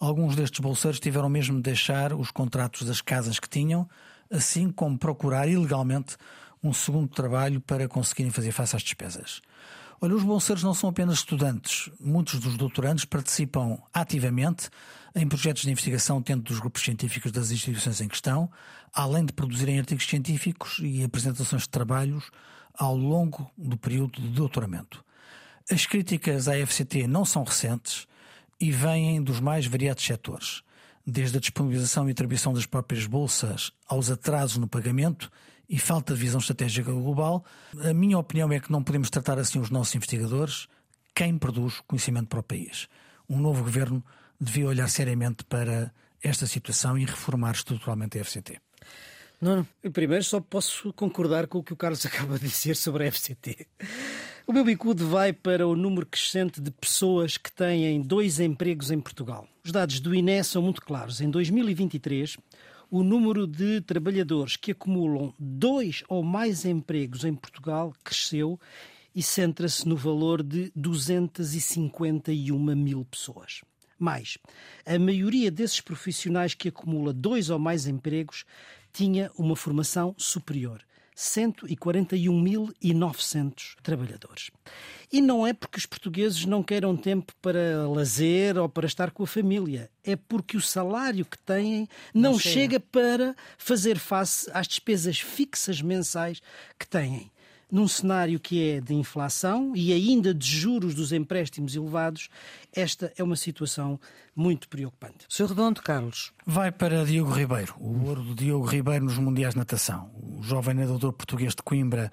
[0.00, 3.88] alguns destes bolseiros tiveram mesmo de deixar os contratos das casas que tinham,
[4.30, 6.16] assim como procurar ilegalmente
[6.62, 9.40] um segundo trabalho para conseguirem fazer face às despesas.
[10.02, 11.90] Olha, os bolseiros não são apenas estudantes.
[12.00, 14.70] Muitos dos doutorandos participam ativamente
[15.14, 18.50] em projetos de investigação dentro dos grupos científicos das instituições em questão,
[18.94, 22.30] além de produzirem artigos científicos e apresentações de trabalhos
[22.78, 25.04] ao longo do período de doutoramento.
[25.70, 28.06] As críticas à FCT não são recentes
[28.58, 30.62] e vêm dos mais variados setores,
[31.10, 35.30] desde a disponibilização e atribuição das próprias bolsas aos atrasos no pagamento
[35.68, 37.44] e falta de visão estratégica global.
[37.78, 40.66] A minha opinião é que não podemos tratar assim os nossos investigadores,
[41.14, 42.88] quem produz conhecimento para o país.
[43.28, 44.04] Um novo governo
[44.40, 45.92] devia olhar seriamente para
[46.22, 48.60] esta situação e reformar estruturalmente a FCT.
[49.40, 53.12] Não, primeiro só posso concordar com o que o Carlos acaba de dizer sobre a
[53.12, 53.66] FCT.
[54.46, 58.98] O meu bicudo vai para o número crescente de pessoas que têm dois empregos em
[58.98, 59.46] Portugal.
[59.62, 61.20] Os dados do INE são muito claros.
[61.20, 62.36] Em 2023,
[62.90, 68.58] o número de trabalhadores que acumulam dois ou mais empregos em Portugal cresceu
[69.14, 73.60] e centra-se no valor de 251 mil pessoas.
[73.98, 74.38] Mais,
[74.86, 78.44] a maioria desses profissionais que acumula dois ou mais empregos
[78.92, 80.82] tinha uma formação superior.
[81.20, 84.50] 141.900 trabalhadores.
[85.12, 89.24] E não é porque os portugueses não queiram tempo para lazer ou para estar com
[89.24, 92.54] a família, é porque o salário que têm não, não chega.
[92.54, 96.40] chega para fazer face às despesas fixas mensais
[96.78, 97.30] que têm
[97.70, 102.28] num cenário que é de inflação e ainda de juros dos empréstimos elevados,
[102.72, 103.98] esta é uma situação
[104.34, 105.26] muito preocupante.
[105.28, 105.46] Sr.
[105.46, 106.32] Redondo, Carlos.
[106.46, 110.10] Vai para Diogo Ribeiro, o ouro do Diogo Ribeiro nos Mundiais de Natação.
[110.14, 112.10] O jovem nadador português de Coimbra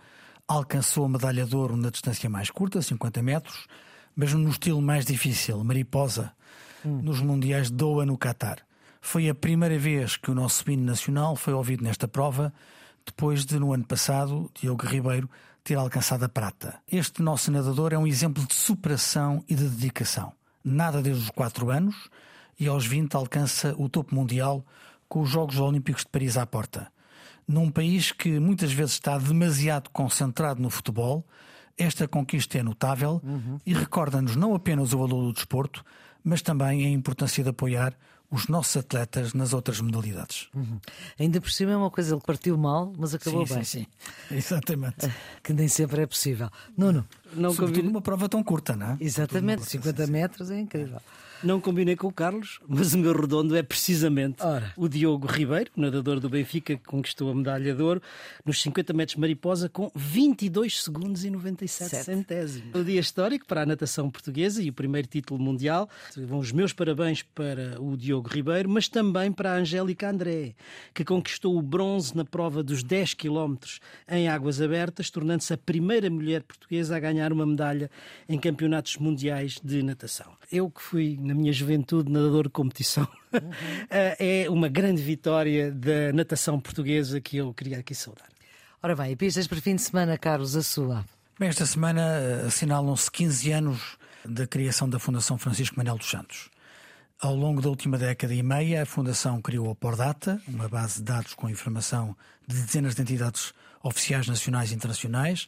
[0.47, 3.67] alcançou a medalha de ouro na distância mais curta, 50 metros,
[4.15, 6.31] mas no estilo mais difícil, mariposa,
[6.85, 7.01] hum.
[7.01, 8.59] nos Mundiais de Doha, no Catar.
[9.01, 12.53] Foi a primeira vez que o nosso hino nacional foi ouvido nesta prova
[13.07, 15.29] depois de, no ano passado, Diogo Ribeiro
[15.63, 16.79] ter alcançado a prata.
[16.89, 20.31] Este nosso nadador é um exemplo de superação e de dedicação.
[20.63, 21.95] Nada desde os 4 anos
[22.59, 24.65] e aos 20 alcança o topo mundial
[25.07, 26.91] com os Jogos Olímpicos de Paris à porta.
[27.47, 31.25] Num país que muitas vezes está demasiado concentrado no futebol,
[31.77, 33.57] esta conquista é notável uhum.
[33.65, 35.83] e recorda-nos não apenas o valor do desporto,
[36.23, 37.93] mas também a importância de apoiar
[38.29, 40.49] os nossos atletas nas outras modalidades.
[40.53, 40.79] Uhum.
[41.17, 43.63] Ainda por cima é uma coisa, ele partiu mal, mas acabou sim, bem.
[43.63, 43.85] Sim,
[44.27, 45.11] sim, exatamente.
[45.41, 46.49] Que nem sempre é possível.
[46.77, 47.07] Nuno.
[47.33, 48.97] Não Sobretudo uma prova tão curta, não é?
[48.99, 51.01] Exatamente, 50 metros é incrível.
[51.43, 54.73] Não combinei com o Carlos, mas o meu redondo é precisamente Ora.
[54.75, 58.01] o Diogo Ribeiro, nadador do Benfica, que conquistou a medalha de ouro
[58.45, 62.05] nos 50 metros mariposa com 22 segundos e 97 Sete.
[62.05, 62.75] centésimos.
[62.75, 65.89] O dia histórico para a natação portuguesa e o primeiro título mundial.
[66.15, 70.55] Vão os meus parabéns para o Diogo Ribeiro, mas também para a Angélica André,
[70.93, 73.79] que conquistou o bronze na prova dos 10 quilómetros
[74.09, 77.89] em águas abertas, tornando-se a primeira mulher portuguesa a ganhar uma medalha
[78.27, 80.31] em campeonatos mundiais de natação.
[80.51, 83.07] Eu que fui na minha juventude, nadador de competição.
[83.31, 83.39] Uhum.
[83.89, 88.27] é uma grande vitória da natação portuguesa que eu queria aqui saudar.
[88.81, 91.05] Ora bem, e pistas para fim de semana, Carlos, a sua?
[91.39, 96.49] Bem, esta semana eh, assinalam-se 15 anos da criação da Fundação Francisco Manuel dos Santos.
[97.19, 101.03] Ao longo da última década e meia, a Fundação criou a Pordata, uma base de
[101.03, 102.15] dados com informação
[102.47, 103.53] de dezenas de entidades
[103.83, 105.47] oficiais nacionais e internacionais,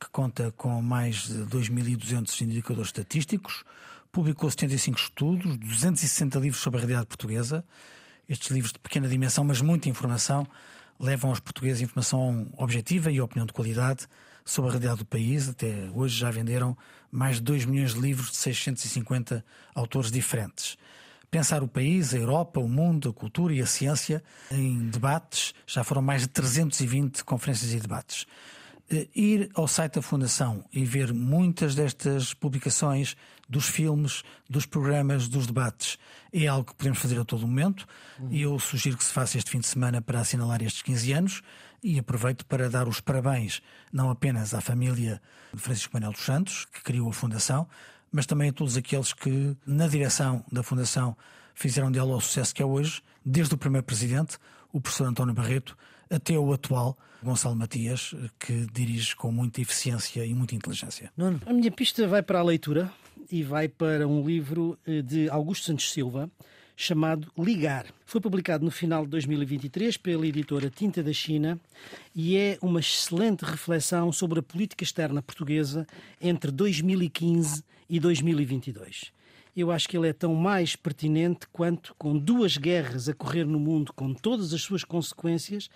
[0.00, 3.64] que conta com mais de 2.200 indicadores estatísticos,
[4.12, 7.64] publicou 75 estudos, 260 livros sobre a realidade portuguesa.
[8.28, 10.46] Estes livros de pequena dimensão, mas muita informação,
[10.98, 14.06] levam aos portugueses informação objetiva e opinião de qualidade
[14.44, 15.48] sobre a realidade do país.
[15.48, 16.76] Até hoje já venderam
[17.10, 19.44] mais de 2 milhões de livros de 650
[19.74, 20.76] autores diferentes.
[21.30, 25.84] Pensar o país, a Europa, o mundo, a cultura e a ciência em debates, já
[25.84, 28.26] foram mais de 320 conferências e debates.
[28.90, 33.16] Eh, ir ao site da Fundação e ver muitas destas publicações
[33.50, 35.98] dos filmes, dos programas, dos debates
[36.32, 37.86] é algo que podemos fazer a todo momento
[38.18, 38.28] uhum.
[38.30, 41.42] e eu sugiro que se faça este fim de semana para assinalar estes 15 anos
[41.82, 43.60] e aproveito para dar os parabéns
[43.92, 45.20] não apenas à família
[45.52, 47.66] de Francisco Manuel dos Santos, que criou a Fundação,
[48.12, 51.16] mas também a todos aqueles que, na direção da Fundação,
[51.54, 54.38] fizeram dela o sucesso que é hoje, desde o primeiro presidente,
[54.72, 55.76] o professor António Barreto,
[56.08, 61.12] até o atual Gonçalo Matias, que dirige com muita eficiência e muita inteligência.
[61.46, 62.92] A minha pista vai para a leitura
[63.30, 66.30] e vai para um livro eh, de Augusto Santos Silva
[66.76, 67.86] chamado Ligar.
[68.06, 71.60] Foi publicado no final de 2023 pela editora Tinta da China
[72.14, 75.86] e é uma excelente reflexão sobre a política externa portuguesa
[76.20, 79.12] entre 2015 e 2022
[79.56, 83.58] eu acho que ele é tão mais pertinente quanto, com duas guerras a correr no
[83.58, 85.68] mundo, com todas as suas consequências,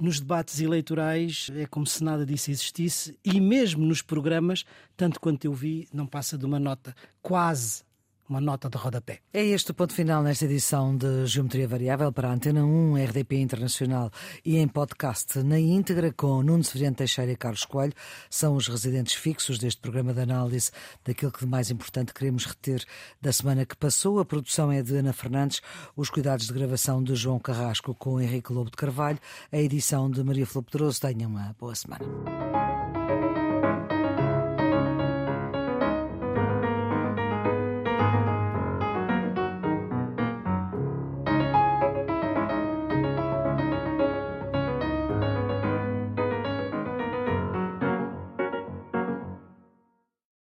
[0.00, 4.64] nos debates eleitorais é como se nada disso existisse e mesmo nos programas,
[4.96, 6.94] tanto quanto eu vi, não passa de uma nota.
[7.22, 7.85] Quase
[8.28, 9.20] uma nota de rodapé.
[9.32, 13.36] É este o ponto final nesta edição de Geometria Variável para a Antena 1, RDP
[13.36, 14.10] Internacional
[14.44, 17.92] e em podcast na íntegra com Nuno Severiano Teixeira e Carlos Coelho.
[18.28, 20.70] São os residentes fixos deste programa de análise
[21.04, 22.84] daquilo que de mais importante queremos reter
[23.20, 24.18] da semana que passou.
[24.18, 25.60] A produção é de Ana Fernandes,
[25.96, 29.18] os cuidados de gravação de João Carrasco com Henrique Lobo de Carvalho,
[29.52, 31.00] a edição de Maria Flor Pedroso.
[31.00, 32.55] Tenham uma boa semana.